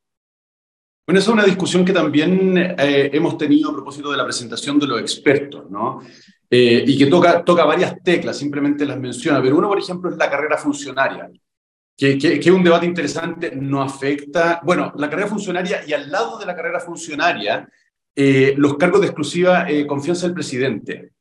Bueno, 1.07 1.21
esa 1.21 1.31
es 1.31 1.35
una 1.35 1.45
discusión 1.45 1.85
que 1.85 1.93
también 1.93 2.59
eh, 2.59 3.11
hemos 3.13 3.39
tenido 3.39 3.71
a 3.71 3.75
propósito 3.75 4.11
de 4.11 4.17
la 4.17 4.25
presentación 4.25 4.77
de 4.81 4.89
los 4.89 5.01
expertos, 5.01 5.71
¿no? 5.71 6.01
Eh, 6.51 6.83
y 6.85 6.99
que 6.99 7.07
toca, 7.07 7.45
toca 7.45 7.65
varias 7.65 8.03
teclas, 8.03 8.37
simplemente 8.37 8.85
las 8.85 8.99
menciona, 8.99 9.41
pero 9.41 9.57
uno, 9.57 9.69
por 9.69 9.79
ejemplo, 9.79 10.11
es 10.11 10.17
la 10.17 10.29
carrera 10.29 10.59
funcionaria 10.59 11.31
que, 11.97 12.19
es 12.39 12.47
un 12.49 12.63
debate 12.63 12.87
interesante, 12.87 13.53
no 13.57 13.83
afecta, 13.83 14.61
bueno, 14.63 14.93
la 14.97 15.09
carrera 15.09 15.29
funcionaria 15.29 15.81
y 15.87 15.95
al 15.95 16.11
lado 16.11 16.39
de 16.39 16.45
la 16.45 16.55
carrera 16.55 16.79
funcionaria, 16.79 17.69
eh, 18.15 18.55
los 18.57 18.77
cargos 18.77 19.01
de 19.01 19.07
exclusiva 19.07 19.69
eh, 19.69 19.87
confianza 19.87 20.27
del 20.27 20.35
presidente. 20.35 21.13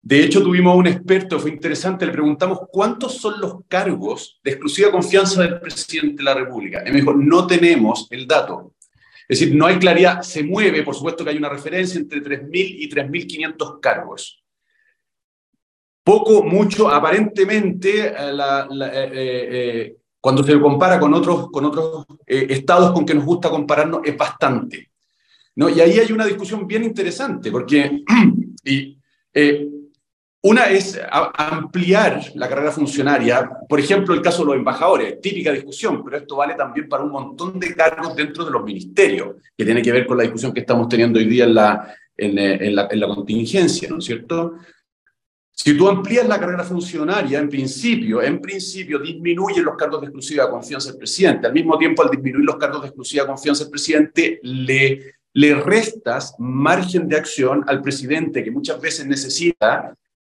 De 0.00 0.20
hecho, 0.22 0.42
tuvimos 0.42 0.76
un 0.76 0.86
experto, 0.86 1.38
fue 1.38 1.50
interesante, 1.50 2.06
le 2.06 2.12
preguntamos 2.12 2.60
cuántos 2.70 3.18
son 3.18 3.40
los 3.40 3.56
cargos 3.66 4.40
de 4.42 4.52
exclusiva 4.52 4.90
confianza 4.90 5.42
del 5.42 5.60
presidente 5.60 6.18
de 6.18 6.22
la 6.22 6.34
República. 6.34 6.82
Y 6.86 6.92
me 6.92 7.00
dijo, 7.00 7.12
no 7.12 7.46
tenemos 7.46 8.06
el 8.10 8.26
dato. 8.26 8.74
Es 9.28 9.40
decir, 9.40 9.54
no 9.56 9.66
hay 9.66 9.78
claridad, 9.78 10.22
se 10.22 10.44
mueve, 10.44 10.84
por 10.84 10.94
supuesto 10.94 11.24
que 11.24 11.30
hay 11.30 11.36
una 11.36 11.48
referencia 11.48 11.98
entre 11.98 12.22
3.000 12.22 12.50
y 12.52 12.88
3.500 12.88 13.80
cargos. 13.80 14.42
Poco, 16.04 16.44
mucho, 16.44 16.88
aparentemente, 16.88 18.06
eh, 18.06 18.32
la, 18.32 18.68
cuando 20.26 20.42
se 20.42 20.58
compara 20.58 20.98
con 20.98 21.14
otros, 21.14 21.52
con 21.52 21.66
otros 21.66 22.04
eh, 22.26 22.48
estados 22.50 22.90
con 22.90 23.06
que 23.06 23.14
nos 23.14 23.24
gusta 23.24 23.48
compararnos, 23.48 24.00
es 24.02 24.16
bastante. 24.16 24.90
¿no? 25.54 25.68
Y 25.68 25.80
ahí 25.80 26.00
hay 26.00 26.10
una 26.10 26.26
discusión 26.26 26.66
bien 26.66 26.82
interesante, 26.82 27.52
porque 27.52 28.02
y, 28.64 28.98
eh, 29.32 29.68
una 30.42 30.64
es 30.64 31.00
ampliar 31.12 32.24
la 32.34 32.48
carrera 32.48 32.72
funcionaria, 32.72 33.48
por 33.68 33.78
ejemplo, 33.78 34.14
el 34.14 34.20
caso 34.20 34.42
de 34.42 34.46
los 34.46 34.56
embajadores, 34.56 35.20
típica 35.20 35.52
discusión, 35.52 36.02
pero 36.02 36.16
esto 36.16 36.34
vale 36.34 36.56
también 36.56 36.88
para 36.88 37.04
un 37.04 37.12
montón 37.12 37.60
de 37.60 37.72
cargos 37.72 38.16
dentro 38.16 38.44
de 38.44 38.50
los 38.50 38.64
ministerios, 38.64 39.36
que 39.56 39.64
tiene 39.64 39.80
que 39.80 39.92
ver 39.92 40.08
con 40.08 40.16
la 40.16 40.24
discusión 40.24 40.52
que 40.52 40.58
estamos 40.58 40.88
teniendo 40.88 41.20
hoy 41.20 41.26
día 41.26 41.44
en 41.44 41.54
la, 41.54 41.94
en, 42.16 42.36
en 42.36 42.74
la, 42.74 42.88
en 42.90 42.98
la 42.98 43.06
contingencia, 43.06 43.88
¿no 43.88 43.98
es 43.98 44.04
cierto? 44.04 44.54
Si 45.58 45.74
tú 45.74 45.88
amplías 45.88 46.28
la 46.28 46.38
carrera 46.38 46.64
funcionaria, 46.64 47.38
en 47.38 47.48
principio, 47.48 48.22
en 48.22 48.42
principio 48.42 48.98
disminuyen 48.98 49.64
los 49.64 49.74
cargos 49.74 50.02
de 50.02 50.08
exclusiva 50.08 50.50
confianza 50.50 50.90
del 50.90 50.98
presidente. 50.98 51.46
Al 51.46 51.54
mismo 51.54 51.78
tiempo, 51.78 52.02
al 52.02 52.10
disminuir 52.10 52.44
los 52.44 52.56
cargos 52.56 52.82
de 52.82 52.88
exclusiva 52.88 53.26
confianza 53.26 53.64
del 53.64 53.70
presidente, 53.70 54.38
le, 54.42 55.14
le 55.32 55.54
restas 55.54 56.34
margen 56.38 57.08
de 57.08 57.16
acción 57.16 57.64
al 57.66 57.80
presidente, 57.80 58.44
que 58.44 58.50
muchas 58.50 58.78
veces 58.78 59.06
necesita 59.06 59.96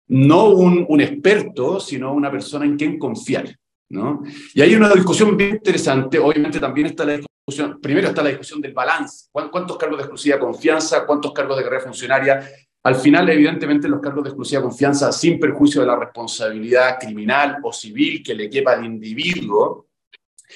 no 0.08 0.50
un, 0.50 0.84
un 0.86 1.00
experto, 1.00 1.80
sino 1.80 2.12
una 2.12 2.30
persona 2.30 2.66
en 2.66 2.76
quien 2.76 2.98
confiar. 2.98 3.56
¿no? 3.88 4.22
Y 4.52 4.60
hay 4.60 4.74
una 4.74 4.90
discusión 4.92 5.34
bien 5.34 5.52
interesante. 5.52 6.18
Obviamente 6.18 6.60
también 6.60 6.88
está 6.88 7.06
la 7.06 7.16
discusión, 7.16 7.80
primero 7.80 8.08
está 8.08 8.22
la 8.22 8.28
discusión 8.28 8.60
del 8.60 8.74
balance. 8.74 9.28
¿Cuántos 9.32 9.78
cargos 9.78 9.96
de 9.96 10.02
exclusiva 10.02 10.38
confianza? 10.38 11.06
¿Cuántos 11.06 11.32
cargos 11.32 11.56
de 11.56 11.64
carrera 11.64 11.84
funcionaria? 11.84 12.46
Al 12.86 12.94
final, 12.94 13.28
evidentemente, 13.28 13.88
los 13.88 14.00
cargos 14.00 14.22
de 14.22 14.30
exclusiva 14.30 14.62
confianza, 14.62 15.10
sin 15.10 15.40
perjuicio 15.40 15.80
de 15.80 15.88
la 15.88 15.96
responsabilidad 15.96 16.98
criminal 17.00 17.56
o 17.64 17.72
civil 17.72 18.22
que 18.22 18.32
le 18.32 18.48
quepa 18.48 18.74
al 18.74 18.84
individuo, 18.84 19.88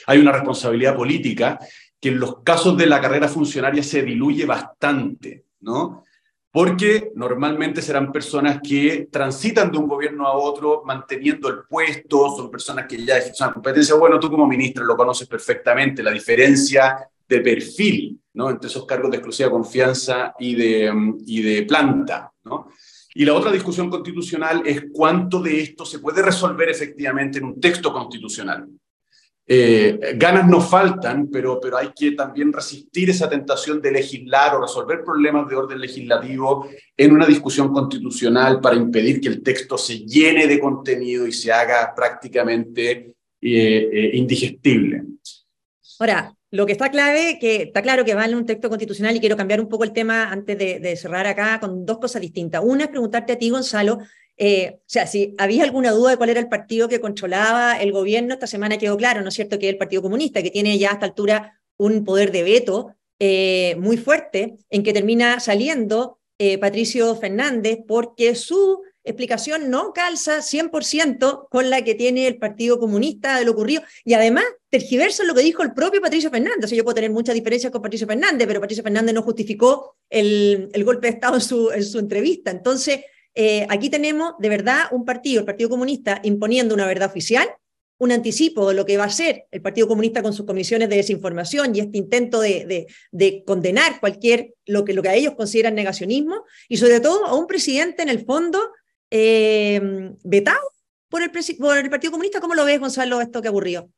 hay 0.06 0.20
una 0.20 0.30
responsabilidad 0.30 0.94
política 0.94 1.58
que 2.00 2.10
en 2.10 2.20
los 2.20 2.40
casos 2.44 2.76
de 2.76 2.86
la 2.86 3.00
carrera 3.00 3.26
funcionaria 3.26 3.82
se 3.82 4.04
diluye 4.04 4.46
bastante, 4.46 5.46
¿no? 5.62 6.04
Porque 6.52 7.10
normalmente 7.16 7.82
serán 7.82 8.12
personas 8.12 8.60
que 8.62 9.08
transitan 9.10 9.72
de 9.72 9.78
un 9.78 9.88
gobierno 9.88 10.24
a 10.24 10.34
otro 10.34 10.84
manteniendo 10.84 11.48
el 11.48 11.64
puesto, 11.68 12.36
son 12.36 12.48
personas 12.48 12.86
que 12.86 13.04
ya 13.04 13.18
ejercen 13.18 13.50
competencia. 13.50 13.96
Bueno, 13.96 14.20
tú 14.20 14.30
como 14.30 14.46
ministro 14.46 14.84
lo 14.84 14.96
conoces 14.96 15.26
perfectamente, 15.26 16.00
la 16.00 16.12
diferencia 16.12 16.96
de 17.28 17.40
perfil 17.40 18.20
¿no? 18.34 18.50
entre 18.50 18.68
esos 18.68 18.86
cargos 18.86 19.10
de 19.10 19.16
exclusiva 19.18 19.50
confianza 19.50 20.34
y 20.38 20.54
de, 20.54 20.92
y 21.26 21.42
de 21.42 21.62
planta. 21.62 22.32
¿no? 22.44 22.68
Y 23.14 23.24
la 23.24 23.34
otra 23.34 23.50
discusión 23.50 23.90
constitucional 23.90 24.62
es 24.64 24.84
cuánto 24.92 25.40
de 25.40 25.60
esto 25.60 25.84
se 25.84 25.98
puede 25.98 26.22
resolver 26.22 26.68
efectivamente 26.68 27.38
en 27.38 27.44
un 27.44 27.60
texto 27.60 27.92
constitucional. 27.92 28.68
Eh, 29.52 30.14
ganas 30.14 30.48
no 30.48 30.60
faltan, 30.60 31.28
pero, 31.28 31.58
pero 31.60 31.76
hay 31.76 31.90
que 31.92 32.12
también 32.12 32.52
resistir 32.52 33.10
esa 33.10 33.28
tentación 33.28 33.82
de 33.82 33.90
legislar 33.90 34.54
o 34.54 34.60
resolver 34.60 35.02
problemas 35.02 35.48
de 35.48 35.56
orden 35.56 35.80
legislativo 35.80 36.68
en 36.96 37.12
una 37.12 37.26
discusión 37.26 37.72
constitucional 37.72 38.60
para 38.60 38.76
impedir 38.76 39.20
que 39.20 39.26
el 39.26 39.42
texto 39.42 39.76
se 39.76 40.06
llene 40.06 40.46
de 40.46 40.60
contenido 40.60 41.26
y 41.26 41.32
se 41.32 41.50
haga 41.50 41.92
prácticamente 41.96 42.90
eh, 43.40 43.90
eh, 43.92 44.10
indigestible. 44.14 45.02
Ahora, 45.98 46.32
lo 46.50 46.66
que 46.66 46.72
está 46.72 46.90
clave, 46.90 47.38
que 47.40 47.62
está 47.62 47.82
claro 47.82 48.04
que 48.04 48.14
va 48.14 48.24
en 48.24 48.34
un 48.34 48.46
texto 48.46 48.68
constitucional 48.68 49.14
y 49.16 49.20
quiero 49.20 49.36
cambiar 49.36 49.60
un 49.60 49.68
poco 49.68 49.84
el 49.84 49.92
tema 49.92 50.30
antes 50.30 50.58
de, 50.58 50.96
cerrar 50.96 51.26
acá 51.26 51.60
con 51.60 51.86
dos 51.86 51.98
cosas 51.98 52.20
distintas. 52.20 52.62
Una 52.64 52.84
es 52.84 52.90
preguntarte 52.90 53.32
a 53.34 53.38
ti, 53.38 53.50
Gonzalo, 53.50 53.98
eh, 54.36 54.78
o 54.78 54.82
sea, 54.86 55.06
si 55.06 55.34
había 55.38 55.64
alguna 55.64 55.92
duda 55.92 56.10
de 56.10 56.16
cuál 56.16 56.30
era 56.30 56.40
el 56.40 56.48
partido 56.48 56.88
que 56.88 57.00
controlaba 57.00 57.80
el 57.80 57.92
gobierno, 57.92 58.34
esta 58.34 58.46
semana 58.46 58.78
quedó 58.78 58.96
claro, 58.96 59.22
¿no 59.22 59.28
es 59.28 59.34
cierto?, 59.34 59.58
que 59.58 59.68
el 59.68 59.76
Partido 59.76 60.02
Comunista, 60.02 60.42
que 60.42 60.50
tiene 60.50 60.78
ya 60.78 60.90
a 60.90 60.94
esta 60.94 61.06
altura 61.06 61.60
un 61.76 62.04
poder 62.04 62.32
de 62.32 62.42
veto 62.42 62.94
eh, 63.18 63.76
muy 63.78 63.96
fuerte, 63.96 64.56
en 64.70 64.82
que 64.82 64.92
termina 64.92 65.40
saliendo 65.40 66.18
eh, 66.38 66.56
Patricio 66.56 67.14
Fernández 67.16 67.80
porque 67.86 68.34
su 68.34 68.80
explicación 69.04 69.70
no 69.70 69.92
calza 69.92 70.38
100% 70.38 71.48
con 71.48 71.70
la 71.70 71.82
que 71.82 71.94
tiene 71.94 72.26
el 72.26 72.38
Partido 72.38 72.78
Comunista 72.78 73.38
de 73.38 73.44
lo 73.44 73.52
ocurrido 73.52 73.82
y 74.04 74.14
además 74.14 74.44
tergiversa 74.68 75.24
lo 75.24 75.34
que 75.34 75.42
dijo 75.42 75.62
el 75.62 75.72
propio 75.72 76.00
Patricio 76.00 76.30
Fernández. 76.30 76.64
O 76.64 76.68
sea, 76.68 76.76
yo 76.76 76.84
puedo 76.84 76.94
tener 76.94 77.10
muchas 77.10 77.34
diferencias 77.34 77.72
con 77.72 77.82
Patricio 77.82 78.06
Fernández, 78.06 78.46
pero 78.46 78.60
Patricio 78.60 78.84
Fernández 78.84 79.14
no 79.14 79.22
justificó 79.22 79.96
el, 80.08 80.68
el 80.72 80.84
golpe 80.84 81.08
de 81.08 81.14
Estado 81.14 81.36
en 81.36 81.40
su, 81.40 81.70
en 81.70 81.84
su 81.84 81.98
entrevista. 81.98 82.50
Entonces, 82.50 83.00
eh, 83.34 83.66
aquí 83.68 83.90
tenemos 83.90 84.34
de 84.38 84.48
verdad 84.48 84.84
un 84.90 85.04
partido, 85.04 85.40
el 85.40 85.46
Partido 85.46 85.70
Comunista, 85.70 86.20
imponiendo 86.24 86.74
una 86.74 86.86
verdad 86.86 87.08
oficial, 87.08 87.48
un 87.98 88.12
anticipo 88.12 88.68
de 88.68 88.74
lo 88.74 88.86
que 88.86 88.96
va 88.96 89.04
a 89.04 89.10
ser 89.10 89.46
el 89.50 89.60
Partido 89.60 89.86
Comunista 89.86 90.22
con 90.22 90.32
sus 90.32 90.46
comisiones 90.46 90.88
de 90.88 90.96
desinformación 90.96 91.76
y 91.76 91.80
este 91.80 91.98
intento 91.98 92.40
de, 92.40 92.64
de, 92.64 92.86
de 93.12 93.44
condenar 93.44 94.00
cualquier, 94.00 94.54
lo 94.66 94.84
que, 94.84 94.94
lo 94.94 95.02
que 95.02 95.10
a 95.10 95.14
ellos 95.14 95.34
consideran 95.34 95.74
negacionismo, 95.74 96.44
y 96.68 96.78
sobre 96.78 97.00
todo 97.00 97.26
a 97.26 97.34
un 97.34 97.46
presidente 97.46 98.02
en 98.02 98.08
el 98.08 98.24
fondo 98.24 98.72
eh, 99.10 100.12
vetado 100.24 100.72
por 101.08 101.22
el, 101.22 101.30
por 101.58 101.76
el 101.78 101.90
Partido 101.90 102.12
Comunista. 102.12 102.40
¿Cómo 102.40 102.54
lo 102.54 102.64
ves, 102.64 102.80
Gonzalo, 102.80 103.20
esto 103.20 103.42
que 103.42 103.48
ocurrió? 103.48 103.90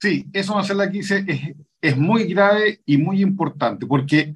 Sí, 0.00 0.26
eso, 0.32 0.54
Marcela, 0.54 0.84
aquí 0.84 0.98
es, 0.98 1.12
es 1.80 1.96
muy 1.96 2.24
grave 2.24 2.82
y 2.84 2.98
muy 2.98 3.22
importante, 3.22 3.86
porque 3.86 4.34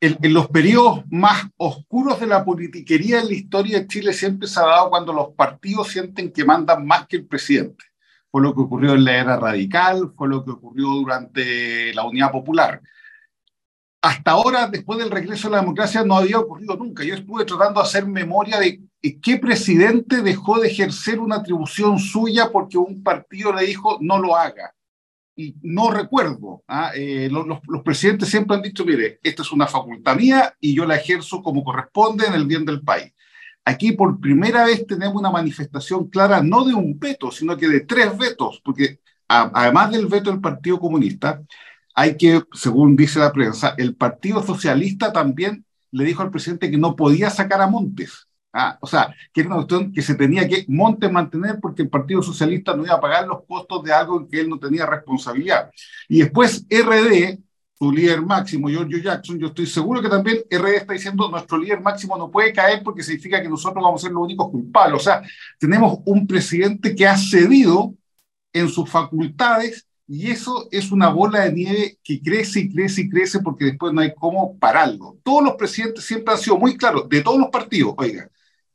en, 0.00 0.18
en, 0.22 0.32
los 0.32 0.48
periodos 0.48 1.04
más 1.10 1.48
oscuros 1.58 2.18
de 2.20 2.26
la 2.26 2.44
politiquería 2.44 3.20
en 3.20 3.26
la 3.26 3.34
historia 3.34 3.80
de 3.80 3.86
Chile 3.86 4.12
siempre 4.14 4.48
se 4.48 4.58
ha 4.58 4.64
dado 4.64 4.88
cuando 4.88 5.12
los 5.12 5.34
partidos 5.34 5.88
sienten 5.88 6.32
que 6.32 6.44
mandan 6.44 6.86
más 6.86 7.06
que 7.06 7.16
el 7.16 7.26
presidente. 7.26 7.84
Fue 8.30 8.40
lo 8.40 8.54
que 8.54 8.62
ocurrió 8.62 8.94
en 8.94 9.04
la 9.04 9.16
era 9.16 9.36
radical, 9.36 10.12
fue 10.16 10.28
lo 10.28 10.44
que 10.44 10.52
ocurrió 10.52 10.86
durante 10.86 11.92
la 11.92 12.04
Unidad 12.04 12.30
Popular 12.30 12.80
hasta 14.02 14.30
ahora, 14.30 14.66
después 14.66 14.98
del 14.98 15.10
regreso 15.10 15.48
a 15.48 15.52
la 15.52 15.60
democracia, 15.60 16.04
no 16.04 16.16
había 16.16 16.38
ocurrido 16.38 16.76
nunca. 16.76 17.04
Yo 17.04 17.14
estuve 17.14 17.44
tratando 17.44 17.80
de 17.80 17.86
hacer 17.86 18.06
memoria 18.06 18.58
de 18.58 18.80
qué 19.22 19.38
presidente 19.38 20.22
dejó 20.22 20.60
de 20.60 20.68
ejercer 20.68 21.20
una 21.20 21.36
atribución 21.36 21.98
suya 21.98 22.50
porque 22.52 22.78
un 22.78 23.02
partido 23.02 23.52
le 23.52 23.66
dijo 23.66 23.98
no 24.00 24.18
lo 24.18 24.36
haga. 24.36 24.74
Y 25.36 25.56
no 25.62 25.90
recuerdo. 25.90 26.62
¿ah? 26.68 26.92
Eh, 26.94 27.28
los, 27.30 27.46
los, 27.46 27.82
presidentes 27.82 28.28
siempre 28.28 28.56
han 28.56 28.62
dicho, 28.62 28.84
mire, 28.84 29.20
esta 29.22 29.42
es 29.42 29.52
una 29.52 29.66
facultad 29.66 30.16
mía 30.16 30.54
y 30.60 30.74
yo 30.74 30.84
la 30.84 30.96
ejerzo 30.96 31.42
como 31.42 31.64
corresponde 31.64 32.26
en 32.26 32.34
el 32.34 32.46
bien 32.46 32.64
del 32.64 32.82
país. 32.82 33.12
Aquí 33.64 33.92
por 33.92 34.20
primera 34.20 34.64
vez 34.64 34.86
tenemos 34.86 35.16
una 35.16 35.30
manifestación 35.30 36.08
clara, 36.08 36.42
no 36.42 36.64
de 36.64 36.74
un 36.74 36.98
veto, 36.98 37.30
sino 37.30 37.56
que 37.56 37.68
de 37.68 37.80
tres 37.80 38.16
vetos, 38.18 38.60
porque 38.64 39.00
además 39.28 39.92
del 39.92 40.06
veto 40.06 40.30
del 40.30 40.40
Partido 40.40 40.80
Comunista, 40.80 41.42
hay 41.94 42.16
que, 42.16 42.42
según 42.52 42.96
dice 42.96 43.18
la 43.18 43.32
prensa, 43.32 43.74
el 43.78 43.94
Partido 43.94 44.42
Socialista 44.42 45.12
también 45.12 45.64
le 45.90 46.04
dijo 46.04 46.22
al 46.22 46.30
presidente 46.30 46.70
que 46.70 46.78
no 46.78 46.96
podía 46.96 47.30
sacar 47.30 47.60
a 47.60 47.66
Montes. 47.66 48.28
Ah, 48.52 48.76
o 48.80 48.86
sea, 48.86 49.14
que 49.32 49.42
era 49.42 49.48
una 49.50 49.56
cuestión 49.58 49.92
que 49.92 50.02
se 50.02 50.16
tenía 50.16 50.48
que 50.48 50.64
Montes 50.66 51.10
mantener 51.10 51.60
porque 51.60 51.82
el 51.82 51.88
Partido 51.88 52.20
Socialista 52.20 52.74
no 52.74 52.84
iba 52.84 52.94
a 52.94 53.00
pagar 53.00 53.26
los 53.26 53.44
costos 53.44 53.84
de 53.84 53.92
algo 53.92 54.20
en 54.20 54.28
que 54.28 54.40
él 54.40 54.48
no 54.48 54.58
tenía 54.58 54.86
responsabilidad. 54.86 55.70
Y 56.08 56.20
después 56.20 56.66
RD, 56.68 57.38
su 57.78 57.92
líder 57.92 58.22
máximo, 58.22 58.68
Giorgio 58.68 58.98
Jackson, 58.98 59.38
yo 59.38 59.48
estoy 59.48 59.66
seguro 59.66 60.02
que 60.02 60.08
también 60.08 60.38
RD 60.50 60.76
está 60.76 60.92
diciendo 60.92 61.30
nuestro 61.30 61.58
líder 61.58 61.80
máximo 61.80 62.18
no 62.18 62.30
puede 62.30 62.52
caer 62.52 62.82
porque 62.82 63.04
significa 63.04 63.40
que 63.40 63.48
nosotros 63.48 63.82
vamos 63.82 64.02
a 64.02 64.06
ser 64.06 64.12
los 64.12 64.24
únicos 64.24 64.50
culpables. 64.50 65.00
O 65.00 65.04
sea, 65.04 65.22
tenemos 65.58 66.00
un 66.04 66.26
presidente 66.26 66.94
que 66.96 67.06
ha 67.06 67.16
cedido 67.16 67.94
en 68.52 68.68
sus 68.68 68.90
facultades 68.90 69.86
y 70.08 70.28
eso 70.28 70.66
es 70.72 70.90
una 70.90 71.08
bola 71.08 71.44
de 71.44 71.52
nieve 71.52 71.98
que 72.02 72.20
crece 72.20 72.60
y 72.60 72.72
crece 72.72 73.02
y 73.02 73.08
crece 73.08 73.38
porque 73.40 73.66
después 73.66 73.92
no 73.92 74.00
hay 74.00 74.12
cómo 74.12 74.58
pararlo. 74.58 75.18
Todos 75.22 75.44
los 75.44 75.54
presidentes 75.54 76.04
siempre 76.04 76.34
han 76.34 76.40
sido 76.40 76.58
muy 76.58 76.76
claros, 76.76 77.08
de 77.08 77.22
todos 77.22 77.38
los 77.38 77.48
partidos, 77.48 77.94
oiga, 77.96 78.28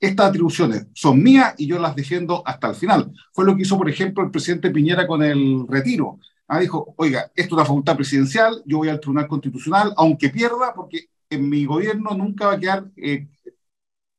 estas 0.06 0.30
atribuciones 0.30 0.88
son 0.94 1.22
mías 1.22 1.54
y 1.58 1.68
yo 1.68 1.80
las 1.80 1.96
defiendo 1.96 2.44
hasta 2.46 2.70
el 2.70 2.76
final. 2.76 3.12
Fue 3.34 3.46
lo 3.46 3.56
que 3.56 3.64
hizo, 3.64 3.78
por 3.78 3.90
ejemplo, 3.90 4.24
el 4.24 4.32
presidente 4.32 4.72
Piñera 4.72 5.08
con 5.08 5.24
el 5.24 5.66
retiro. 5.68 6.20
Ah, 6.48 6.60
dijo, 6.60 6.94
oiga, 6.98 7.32
esto 7.36 7.50
es 7.50 7.52
una 7.54 7.66
facultad 7.66 7.96
presidencial, 7.96 8.62
yo 8.66 8.78
voy 8.78 8.90
al 8.90 9.00
Tribunal 9.00 9.28
Constitucional, 9.28 9.94
aunque 9.98 10.30
pierda, 10.30 10.74
porque 10.76 11.10
en 11.30 11.50
mi 11.50 11.66
gobierno 11.66 12.12
nunca 12.16 12.48
va 12.48 12.54
a 12.54 12.60
quedar 12.60 12.86
eh, 12.98 13.28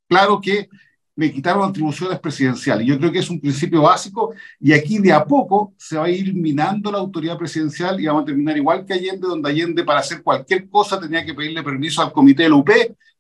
claro 0.08 0.40
que 0.40 0.68
me 1.16 1.32
quitaron 1.32 1.68
atribuciones 1.68 2.20
presidenciales. 2.20 2.86
Yo 2.86 2.98
creo 2.98 3.10
que 3.10 3.20
es 3.20 3.30
un 3.30 3.40
principio 3.40 3.82
básico 3.82 4.34
y 4.60 4.72
aquí 4.74 4.98
de 4.98 5.12
a 5.12 5.24
poco 5.24 5.72
se 5.78 5.96
va 5.96 6.04
a 6.04 6.10
ir 6.10 6.34
minando 6.34 6.92
la 6.92 6.98
autoridad 6.98 7.38
presidencial 7.38 7.98
y 7.98 8.06
vamos 8.06 8.22
a 8.22 8.26
terminar 8.26 8.56
igual 8.56 8.84
que 8.84 8.92
Allende, 8.92 9.26
donde 9.26 9.48
Allende 9.48 9.82
para 9.82 10.00
hacer 10.00 10.22
cualquier 10.22 10.68
cosa 10.68 11.00
tenía 11.00 11.24
que 11.24 11.34
pedirle 11.34 11.62
permiso 11.62 12.02
al 12.02 12.12
comité 12.12 12.44
del 12.44 12.52
UP 12.52 12.70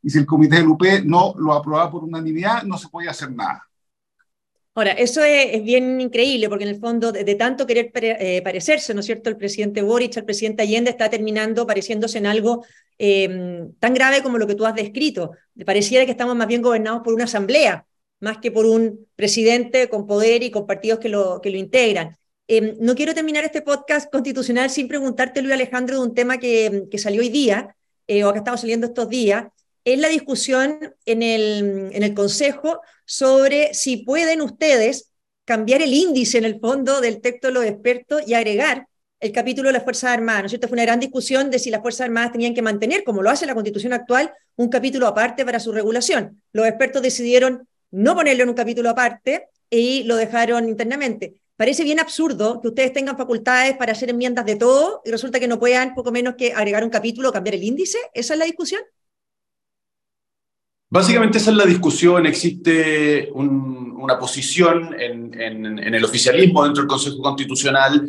y 0.02 0.10
si 0.10 0.18
el 0.18 0.26
comité 0.26 0.56
del 0.56 0.68
UP 0.68 0.84
no 1.04 1.34
lo 1.38 1.54
aprobaba 1.54 1.90
por 1.90 2.04
unanimidad, 2.04 2.62
no 2.64 2.76
se 2.76 2.88
podía 2.88 3.10
hacer 3.10 3.32
nada. 3.32 3.65
Ahora, 4.76 4.92
eso 4.92 5.24
es, 5.24 5.64
bien 5.64 6.02
increíble, 6.02 6.50
porque 6.50 6.64
en 6.64 6.70
el 6.70 6.78
fondo, 6.78 7.10
de, 7.10 7.34
tanto 7.34 7.66
querer 7.66 7.90
eh, 7.94 8.42
parecerse, 8.42 8.92
¿no 8.92 9.00
es 9.00 9.06
cierto?, 9.06 9.30
el 9.30 9.38
presidente 9.38 9.80
Boric 9.80 10.18
al 10.18 10.26
presidente 10.26 10.62
Allende 10.62 10.90
está 10.90 11.08
terminando 11.08 11.66
pareciéndose 11.66 12.18
en 12.18 12.26
algo 12.26 12.62
em, 12.98 13.72
tan 13.78 13.94
grave 13.94 14.22
como 14.22 14.36
lo 14.36 14.46
que 14.46 14.54
tú 14.54 14.66
has 14.66 14.74
descrito. 14.74 15.30
Pareciera 15.64 16.04
que 16.04 16.10
estamos 16.10 16.36
más 16.36 16.46
bien 16.46 16.60
gobernados 16.60 17.00
por 17.02 17.14
una 17.14 17.24
asamblea, 17.24 17.86
más 18.20 18.36
que 18.36 18.50
por 18.50 18.66
un 18.66 19.06
presidente 19.16 19.88
con 19.88 20.06
poder 20.06 20.42
y 20.42 20.50
con 20.50 20.66
partidos 20.66 20.98
que 20.98 21.08
lo, 21.08 21.40
que 21.40 21.48
lo 21.48 21.56
integran. 21.56 22.14
Em, 22.46 22.76
no 22.78 22.94
quiero 22.94 23.14
terminar 23.14 23.44
este 23.44 23.62
podcast 23.62 24.12
constitucional 24.12 24.68
sin 24.68 24.88
preguntarte, 24.88 25.40
Luis 25.40 25.54
Alejandro, 25.54 25.96
de 25.96 26.02
un 26.06 26.14
tema 26.14 26.36
que, 26.36 26.84
que 26.90 26.98
salió 26.98 27.22
hoy 27.22 27.30
día, 27.30 27.74
eh, 28.06 28.24
o 28.24 28.32
que 28.34 28.42
ha 28.44 28.56
saliendo 28.58 28.88
estos 28.88 29.08
días, 29.08 29.46
es 29.86 30.00
la 30.00 30.08
discusión 30.08 30.94
en 31.04 31.22
el, 31.22 31.90
en 31.92 32.02
el 32.02 32.12
Consejo 32.12 32.80
sobre 33.04 33.72
si 33.72 33.98
pueden 33.98 34.42
ustedes 34.42 35.12
cambiar 35.44 35.80
el 35.80 35.94
índice 35.94 36.38
en 36.38 36.44
el 36.44 36.58
fondo 36.58 37.00
del 37.00 37.20
texto 37.20 37.46
de 37.46 37.54
los 37.54 37.64
expertos 37.64 38.22
y 38.26 38.34
agregar 38.34 38.88
el 39.20 39.30
capítulo 39.30 39.68
de 39.68 39.74
las 39.74 39.84
Fuerzas 39.84 40.10
Armadas, 40.10 40.42
¿no 40.42 40.46
es 40.46 40.50
cierto? 40.50 40.66
Fue 40.66 40.74
una 40.74 40.82
gran 40.82 40.98
discusión 40.98 41.52
de 41.52 41.60
si 41.60 41.70
las 41.70 41.82
Fuerzas 41.82 42.06
Armadas 42.06 42.32
tenían 42.32 42.52
que 42.52 42.62
mantener, 42.62 43.04
como 43.04 43.22
lo 43.22 43.30
hace 43.30 43.46
la 43.46 43.54
Constitución 43.54 43.92
actual, 43.92 44.32
un 44.56 44.68
capítulo 44.68 45.06
aparte 45.06 45.44
para 45.44 45.60
su 45.60 45.70
regulación. 45.70 46.42
Los 46.52 46.66
expertos 46.66 47.00
decidieron 47.00 47.68
no 47.92 48.16
ponerlo 48.16 48.42
en 48.42 48.48
un 48.48 48.56
capítulo 48.56 48.90
aparte 48.90 49.50
y 49.70 50.02
lo 50.02 50.16
dejaron 50.16 50.68
internamente. 50.68 51.40
Parece 51.54 51.84
bien 51.84 52.00
absurdo 52.00 52.60
que 52.60 52.68
ustedes 52.68 52.92
tengan 52.92 53.16
facultades 53.16 53.76
para 53.76 53.92
hacer 53.92 54.10
enmiendas 54.10 54.44
de 54.46 54.56
todo 54.56 55.00
y 55.04 55.12
resulta 55.12 55.38
que 55.38 55.46
no 55.46 55.60
puedan 55.60 55.94
poco 55.94 56.10
menos 56.10 56.34
que 56.34 56.52
agregar 56.52 56.82
un 56.82 56.90
capítulo 56.90 57.28
o 57.28 57.32
cambiar 57.32 57.54
el 57.54 57.62
índice. 57.62 57.98
¿Esa 58.14 58.34
es 58.34 58.38
la 58.40 58.46
discusión? 58.46 58.82
Básicamente 60.88 61.38
esa 61.38 61.50
es 61.50 61.56
la 61.56 61.66
discusión. 61.66 62.26
Existe 62.26 63.30
una 63.32 64.18
posición 64.18 64.94
en, 64.98 65.94
el 65.94 66.04
oficialismo 66.04 66.64
dentro 66.64 66.82
del 66.82 66.88
Consejo 66.88 67.20
Constitucional 67.20 68.06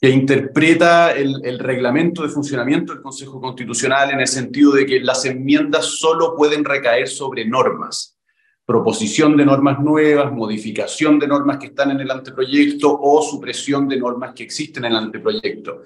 que 0.00 0.10
interpreta 0.10 1.12
el, 1.12 1.58
reglamento 1.58 2.22
de 2.22 2.28
funcionamiento 2.28 2.92
del 2.92 3.02
Consejo 3.02 3.40
Constitucional 3.40 4.10
en 4.10 4.20
el 4.20 4.26
sentido 4.26 4.72
de 4.72 4.86
que 4.86 5.00
las 5.00 5.24
enmiendas 5.24 5.86
solo 5.86 6.34
pueden 6.36 6.64
recaer 6.64 7.08
sobre 7.08 7.44
normas, 7.46 8.18
proposición 8.66 9.36
de 9.36 9.44
normas 9.44 9.80
nuevas, 9.80 10.32
modificación 10.32 11.18
de 11.18 11.28
normas 11.28 11.58
que 11.58 11.66
están 11.66 11.90
en 11.90 12.00
el 12.00 12.10
anteproyecto 12.10 12.98
o 13.00 13.22
supresión 13.22 13.86
de 13.88 13.98
normas 13.98 14.34
que 14.34 14.42
existen 14.42 14.84
en 14.86 14.92
el 14.92 14.98
anteproyecto. 14.98 15.82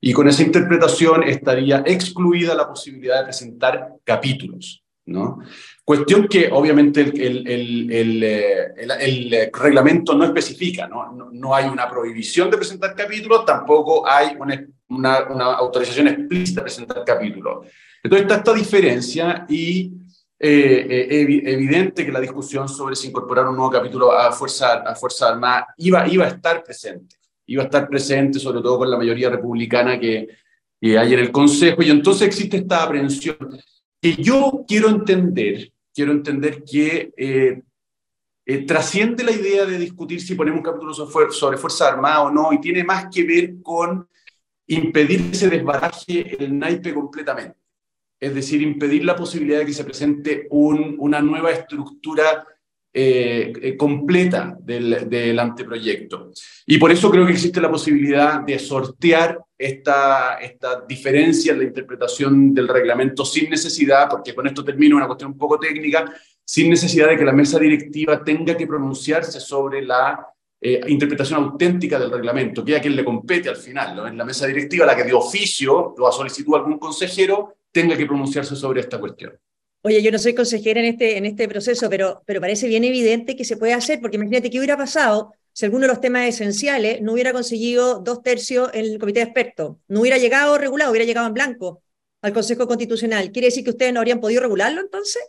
Y 0.00 0.12
con 0.12 0.28
esa 0.28 0.42
interpretación 0.42 1.24
estaría 1.24 1.82
excluida 1.84 2.54
la 2.54 2.68
posibilidad 2.68 3.18
de 3.18 3.24
presentar 3.24 3.88
capítulos. 4.04 4.82
¿No? 5.10 5.40
Cuestión 5.84 6.28
que 6.28 6.48
obviamente 6.52 7.00
el, 7.00 7.46
el, 7.46 7.90
el, 7.90 8.22
eh, 8.22 9.50
reglamento 9.52 10.14
no 10.14 10.24
especifica, 10.24 10.86
¿no? 10.86 11.30
¿no? 11.32 11.54
hay 11.54 11.66
una 11.66 11.88
prohibición 11.88 12.50
de 12.50 12.56
presentar 12.56 12.94
capítulos, 12.94 13.44
tampoco 13.44 14.08
hay 14.08 14.36
una, 14.38 14.64
una, 14.88 15.54
autorización 15.54 16.08
explícita 16.08 16.60
de 16.60 16.64
presentar 16.64 17.04
capítulos. 17.04 17.66
Entonces 18.02 18.22
está 18.22 18.36
esta 18.36 18.54
diferencia 18.54 19.46
y 19.48 19.92
eh, 20.38 21.08
eh 21.10 21.42
evidente 21.52 22.06
que 22.06 22.12
la 22.12 22.20
discusión 22.20 22.68
sobre 22.68 22.94
si 22.94 23.08
incorporar 23.08 23.48
un 23.48 23.56
nuevo 23.56 23.70
capítulo 23.70 24.12
a 24.12 24.30
Fuerza, 24.32 24.74
a 24.86 24.94
Fuerza 24.94 25.30
Armada 25.30 25.74
iba, 25.78 26.06
iba 26.08 26.24
a 26.24 26.28
estar 26.28 26.62
presente, 26.62 27.16
iba 27.46 27.62
a 27.62 27.66
estar 27.66 27.88
presente 27.88 28.38
sobre 28.38 28.62
todo 28.62 28.78
con 28.78 28.90
la 28.90 28.96
mayoría 28.96 29.28
republicana 29.28 29.98
que, 29.98 30.28
que 30.80 30.96
hay 30.96 31.14
en 31.14 31.18
el 31.18 31.32
Consejo 31.32 31.82
y 31.82 31.90
entonces 31.90 32.28
existe 32.28 32.58
esta 32.58 32.84
aprehensión 32.84 33.36
que 34.00 34.16
yo 34.16 34.64
quiero 34.66 34.88
entender 34.88 35.72
quiero 35.94 36.12
entender 36.12 36.64
que 36.64 37.12
eh, 37.16 37.62
eh, 38.46 38.66
trasciende 38.66 39.24
la 39.24 39.32
idea 39.32 39.66
de 39.66 39.78
discutir 39.78 40.20
si 40.20 40.34
ponemos 40.34 40.58
un 40.58 40.64
capítulo 40.64 40.94
sobre, 40.94 41.58
Fuerza 41.58 41.88
Armada 41.88 42.22
o 42.22 42.30
no, 42.30 42.52
y 42.52 42.60
tiene 42.60 42.84
más 42.84 43.06
que 43.12 43.24
ver 43.24 43.60
con 43.62 44.08
impedir 44.66 45.30
que 45.30 45.36
se 45.36 45.50
desbaraje 45.50 46.42
el 46.42 46.58
naipe 46.58 46.94
completamente. 46.94 47.58
Es 48.18 48.34
decir, 48.34 48.62
impedir 48.62 49.04
la 49.04 49.16
posibilidad 49.16 49.58
de 49.58 49.66
que 49.66 49.72
se 49.72 49.84
presente 49.84 50.46
un, 50.50 50.96
una 50.98 51.20
nueva 51.20 51.50
estructura 51.50 52.46
eh, 52.92 53.52
eh, 53.62 53.76
completa 53.76 54.56
del, 54.60 55.08
del, 55.08 55.38
anteproyecto. 55.38 56.32
Y 56.66 56.76
por 56.76 56.90
eso 56.90 57.08
creo 57.08 57.24
que 57.24 57.32
existe 57.32 57.60
la 57.60 57.70
posibilidad 57.70 58.40
de 58.40 58.58
sortear 58.58 59.38
esta, 59.56 60.38
esta 60.40 60.80
diferencia 60.88 61.52
en 61.52 61.58
la 61.58 61.64
interpretación 61.66 62.52
del 62.52 62.66
reglamento 62.66 63.24
sin 63.24 63.48
necesidad, 63.48 64.08
porque 64.08 64.34
con 64.34 64.46
esto 64.46 64.64
termino 64.64 64.96
una 64.96 65.06
cuestión 65.06 65.30
un 65.30 65.38
poco 65.38 65.58
técnica, 65.58 66.12
sin 66.44 66.68
necesidad 66.68 67.08
de 67.08 67.16
que 67.16 67.24
la 67.24 67.32
mesa 67.32 67.60
directiva 67.60 68.24
tenga 68.24 68.56
que 68.56 68.66
pronunciarse 68.66 69.38
sobre 69.38 69.82
la 69.82 70.26
eh, 70.60 70.80
interpretación 70.88 71.44
auténtica 71.44 71.96
del 71.96 72.10
reglamento, 72.10 72.64
que 72.64 72.72
es 72.72 72.78
a 72.78 72.82
quien 72.82 72.96
le 72.96 73.04
compete 73.04 73.48
al 73.48 73.56
final, 73.56 73.94
¿no? 73.94 74.06
Es 74.06 74.14
la 74.14 74.24
mesa 74.24 74.46
directiva 74.48 74.84
la 74.84 74.96
que 74.96 75.04
de 75.04 75.14
oficio, 75.14 75.94
lo 75.96 76.08
ha 76.08 76.12
solicitado 76.12 76.56
algún 76.56 76.78
consejero, 76.78 77.54
tenga 77.70 77.96
que 77.96 78.06
pronunciarse 78.06 78.56
sobre 78.56 78.80
esta 78.80 78.98
cuestión. 78.98 79.32
Oye, 79.82 80.02
yo 80.02 80.12
no 80.12 80.18
soy 80.18 80.34
consejera 80.34 80.80
en 80.80 80.86
este, 80.86 81.16
en 81.16 81.24
este 81.24 81.48
proceso, 81.48 81.88
pero, 81.88 82.22
pero 82.26 82.40
parece 82.40 82.68
bien 82.68 82.84
evidente 82.84 83.34
que 83.34 83.44
se 83.44 83.56
puede 83.56 83.72
hacer, 83.72 84.00
porque 84.00 84.16
imagínate 84.16 84.50
qué 84.50 84.58
hubiera 84.58 84.76
pasado 84.76 85.32
si 85.52 85.64
alguno 85.64 85.82
de 85.82 85.88
los 85.88 86.00
temas 86.00 86.28
esenciales 86.28 87.00
no 87.00 87.12
hubiera 87.12 87.32
conseguido 87.32 87.98
dos 87.98 88.22
tercios 88.22 88.70
en 88.74 88.84
el 88.84 88.98
comité 88.98 89.20
de 89.20 89.24
expertos, 89.24 89.76
no 89.88 90.00
hubiera 90.00 90.18
llegado 90.18 90.58
regulado, 90.58 90.90
hubiera 90.90 91.06
llegado 91.06 91.26
en 91.26 91.34
blanco 91.34 91.82
al 92.22 92.32
Consejo 92.32 92.66
Constitucional. 92.66 93.32
¿Quiere 93.32 93.46
decir 93.46 93.64
que 93.64 93.70
ustedes 93.70 93.92
no 93.92 94.00
habrían 94.00 94.20
podido 94.20 94.42
regularlo 94.42 94.80
entonces? 94.80 95.22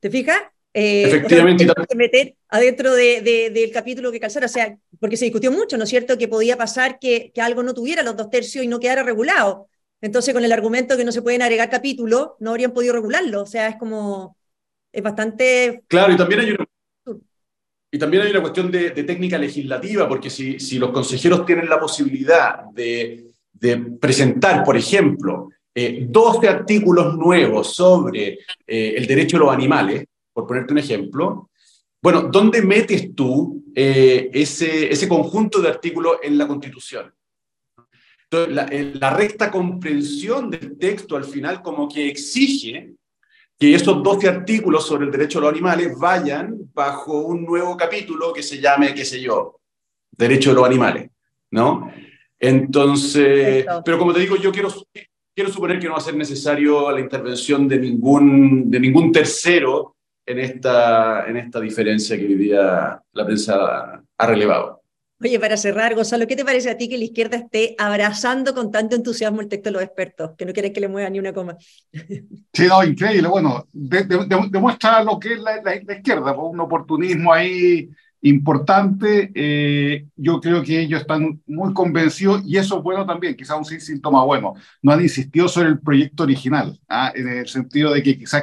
¿Te 0.00 0.10
fijas? 0.10 0.38
Eh, 0.74 1.04
Efectivamente. 1.06 1.66
Que 1.88 1.96
meter 1.96 2.34
adentro 2.48 2.94
de, 2.94 3.50
del 3.52 3.70
capítulo 3.70 4.12
que 4.12 4.20
calzara, 4.20 4.44
o 4.44 4.48
sea, 4.50 4.76
porque 5.00 5.16
se 5.16 5.24
discutió 5.24 5.50
mucho, 5.50 5.78
¿no 5.78 5.84
es 5.84 5.90
cierto?, 5.90 6.18
que 6.18 6.28
podía 6.28 6.58
pasar 6.58 6.98
que, 6.98 7.32
que 7.34 7.40
algo 7.40 7.62
no 7.62 7.72
tuviera 7.72 8.02
los 8.02 8.16
dos 8.16 8.28
tercios 8.28 8.62
y 8.62 8.68
no 8.68 8.78
quedara 8.78 9.02
regulado. 9.02 9.68
Entonces, 10.00 10.34
con 10.34 10.44
el 10.44 10.52
argumento 10.52 10.96
que 10.96 11.04
no 11.04 11.12
se 11.12 11.22
pueden 11.22 11.42
agregar 11.42 11.70
capítulos, 11.70 12.30
no 12.38 12.50
habrían 12.50 12.72
podido 12.72 12.92
regularlo. 12.92 13.42
O 13.42 13.46
sea, 13.46 13.68
es 13.68 13.76
como, 13.76 14.36
es 14.92 15.02
bastante... 15.02 15.84
Claro, 15.88 16.12
y 16.12 16.16
también 16.16 16.40
hay 16.40 16.50
una, 16.52 16.66
y 17.90 17.98
también 17.98 18.22
hay 18.24 18.30
una 18.30 18.42
cuestión 18.42 18.70
de, 18.70 18.90
técnica 18.90 19.38
legislativa, 19.38 20.08
porque 20.08 20.28
si, 20.28 20.60
si, 20.60 20.78
los 20.78 20.90
consejeros 20.90 21.46
tienen 21.46 21.68
la 21.68 21.80
posibilidad 21.80 22.64
de, 22.72 23.26
de 23.52 23.76
presentar, 23.98 24.64
por 24.64 24.76
ejemplo, 24.76 25.48
eh, 25.74 26.06
12 26.08 26.48
artículos 26.48 27.16
nuevos 27.16 27.74
sobre 27.74 28.38
eh, 28.66 28.94
el 28.96 29.06
derecho 29.06 29.36
de 29.36 29.44
los 29.44 29.54
animales, 29.54 30.04
por 30.32 30.46
ponerte 30.46 30.72
un 30.72 30.78
ejemplo, 30.78 31.50
bueno, 32.02 32.22
¿dónde 32.22 32.62
metes 32.62 33.14
tú 33.14 33.64
eh, 33.74 34.30
ese, 34.32 34.92
ese 34.92 35.08
conjunto 35.08 35.60
de 35.60 35.68
artículos 35.68 36.16
en 36.22 36.38
la 36.38 36.46
Constitución? 36.46 37.12
Entonces, 38.30 39.00
la, 39.00 39.10
recta 39.10 39.50
comprensión 39.50 40.50
del 40.50 40.76
texto 40.78 41.16
al 41.16 41.24
final 41.24 41.62
como 41.62 41.88
que 41.88 42.08
exige 42.08 42.94
que 43.58 43.74
esos 43.74 44.02
12 44.02 44.28
artículos 44.28 44.86
sobre 44.86 45.06
el 45.06 45.12
derecho 45.12 45.38
a 45.38 45.42
los 45.42 45.52
animales 45.52 45.96
vayan 45.96 46.56
bajo 46.74 47.20
un 47.20 47.44
nuevo 47.44 47.76
capítulo 47.76 48.32
que 48.32 48.42
se 48.42 48.60
llame, 48.60 48.94
qué 48.94 49.04
sé 49.04 49.20
yo, 49.20 49.60
derecho 50.10 50.50
de 50.50 50.56
los 50.56 50.66
animales, 50.66 51.10
¿no? 51.52 51.90
Entonces, 52.38 53.64
pero 53.84 53.98
como 53.98 54.12
te 54.12 54.20
digo, 54.20 54.36
yo 54.36 54.50
quiero, 54.50 54.68
quiero 55.34 55.50
suponer 55.50 55.78
que 55.78 55.86
no 55.86 55.92
va 55.92 55.98
a 55.98 56.02
ser 56.02 56.16
necesario 56.16 56.90
la 56.90 57.00
intervención 57.00 57.68
de 57.68 57.78
ningún, 57.78 58.70
de 58.70 58.80
ningún 58.80 59.12
tercero 59.12 59.96
en 60.26 60.40
esta, 60.40 61.26
en 61.26 61.36
esta 61.36 61.60
diferencia 61.60 62.18
que 62.18 62.26
hoy 62.26 62.34
día 62.34 63.00
la 63.12 63.24
prensa 63.24 64.02
ha 64.18 64.26
relevado. 64.26 64.75
Oye, 65.18 65.40
para 65.40 65.56
cerrar, 65.56 65.94
Gonzalo, 65.94 66.26
¿qué 66.26 66.36
te 66.36 66.44
parece 66.44 66.68
a 66.68 66.76
ti 66.76 66.90
que 66.90 66.98
la 66.98 67.04
izquierda 67.04 67.38
esté 67.38 67.74
abrazando 67.78 68.52
con 68.52 68.70
tanto 68.70 68.96
entusiasmo 68.96 69.40
el 69.40 69.48
texto 69.48 69.70
de 69.70 69.72
los 69.72 69.82
expertos, 69.82 70.32
que 70.36 70.44
no 70.44 70.52
quieren 70.52 70.74
que 70.74 70.80
le 70.80 70.88
mueva 70.88 71.08
ni 71.08 71.18
una 71.18 71.32
coma? 71.32 71.56
Sí, 72.52 72.66
no, 72.66 72.82
increíble. 72.84 73.28
Bueno, 73.28 73.66
demuestra 73.72 75.02
lo 75.02 75.18
que 75.18 75.34
es 75.34 75.40
la, 75.40 75.60
la, 75.62 75.94
izquierda, 75.94 76.32
un 76.32 76.60
oportunismo 76.60 77.32
ahí 77.32 77.90
importante. 78.22 79.30
Eh, 79.34 80.06
yo 80.16 80.40
creo 80.40 80.62
que 80.62 80.80
ellos 80.80 81.02
están 81.02 81.42
muy 81.46 81.72
convencidos 81.74 82.42
y 82.46 82.56
eso 82.56 82.78
es 82.78 82.82
bueno 82.82 83.04
también, 83.04 83.36
quizás 83.36 83.58
un 83.58 83.64
síntoma 83.64 84.24
bueno. 84.24 84.54
No 84.82 84.92
han 84.92 85.02
insistido 85.02 85.48
sobre 85.48 85.68
el 85.68 85.80
proyecto 85.80 86.22
original, 86.22 86.78
¿ah? 86.88 87.12
en 87.14 87.28
el 87.28 87.48
sentido 87.48 87.92
de 87.92 88.02
que 88.02 88.18
quizás 88.18 88.42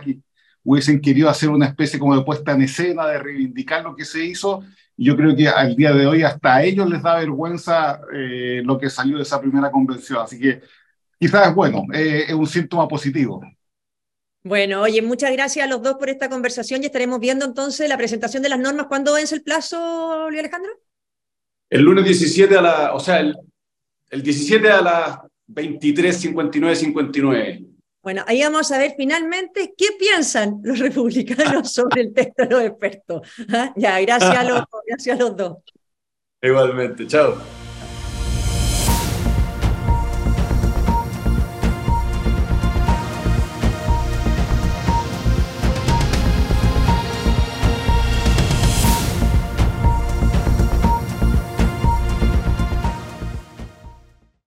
hubiesen 0.63 1.01
querido 1.01 1.29
hacer 1.29 1.49
una 1.49 1.67
especie 1.67 1.99
como 1.99 2.15
de 2.15 2.23
puesta 2.23 2.51
en 2.51 2.61
escena, 2.61 3.07
de 3.07 3.19
reivindicar 3.19 3.83
lo 3.83 3.95
que 3.95 4.05
se 4.05 4.23
hizo 4.25 4.63
yo 4.95 5.15
creo 5.15 5.35
que 5.35 5.47
al 5.47 5.75
día 5.75 5.91
de 5.91 6.05
hoy 6.05 6.23
hasta 6.23 6.55
a 6.55 6.63
ellos 6.63 6.89
les 6.89 7.01
da 7.01 7.15
vergüenza 7.15 8.01
eh, 8.13 8.61
lo 8.63 8.77
que 8.77 8.89
salió 8.89 9.17
de 9.17 9.23
esa 9.23 9.41
primera 9.41 9.71
convención. 9.71 10.19
Así 10.21 10.39
que 10.39 10.61
quizás 11.19 11.47
es 11.47 11.55
bueno, 11.55 11.83
eh, 11.93 12.25
es 12.27 12.33
un 12.33 12.47
síntoma 12.47 12.87
positivo. 12.87 13.41
Bueno, 14.43 14.81
oye, 14.81 15.01
muchas 15.01 15.31
gracias 15.31 15.65
a 15.65 15.69
los 15.69 15.81
dos 15.81 15.95
por 15.95 16.09
esta 16.09 16.29
conversación 16.29 16.83
y 16.83 16.87
estaremos 16.87 17.19
viendo 17.19 17.45
entonces 17.45 17.87
la 17.87 17.97
presentación 17.97 18.43
de 18.43 18.49
las 18.49 18.59
normas. 18.59 18.87
¿Cuándo 18.87 19.13
vence 19.13 19.35
el 19.35 19.41
plazo, 19.41 20.29
Luis 20.29 20.39
Alejandro? 20.39 20.71
El 21.69 21.81
lunes 21.83 22.03
17 22.03 22.57
a 22.57 22.61
la, 22.61 22.93
o 22.93 22.99
sea, 22.99 23.19
el, 23.19 23.35
el 24.09 24.21
17 24.21 24.69
a 24.69 24.81
las 24.81 25.17
23.59.59. 25.47 26.75
59. 26.75 27.72
Bueno, 28.03 28.21
ahí 28.27 28.43
vamos 28.43 28.69
a 28.73 28.77
ver 28.77 28.95
finalmente 28.97 29.73
qué 29.77 29.87
piensan 29.97 30.59
los 30.61 30.77
republicanos 30.77 31.71
sobre 31.73 32.01
el 32.01 32.13
texto 32.13 32.43
de 32.43 32.49
los 32.49 32.63
expertos. 32.63 33.21
¿Ah? 33.51 33.73
Ya, 33.77 33.99
gracias 34.01 34.35
a, 34.35 34.43
los, 34.43 34.63
gracias 34.85 35.19
a 35.19 35.23
los 35.23 35.37
dos. 35.37 35.57
Igualmente, 36.41 37.07
chao. 37.07 37.62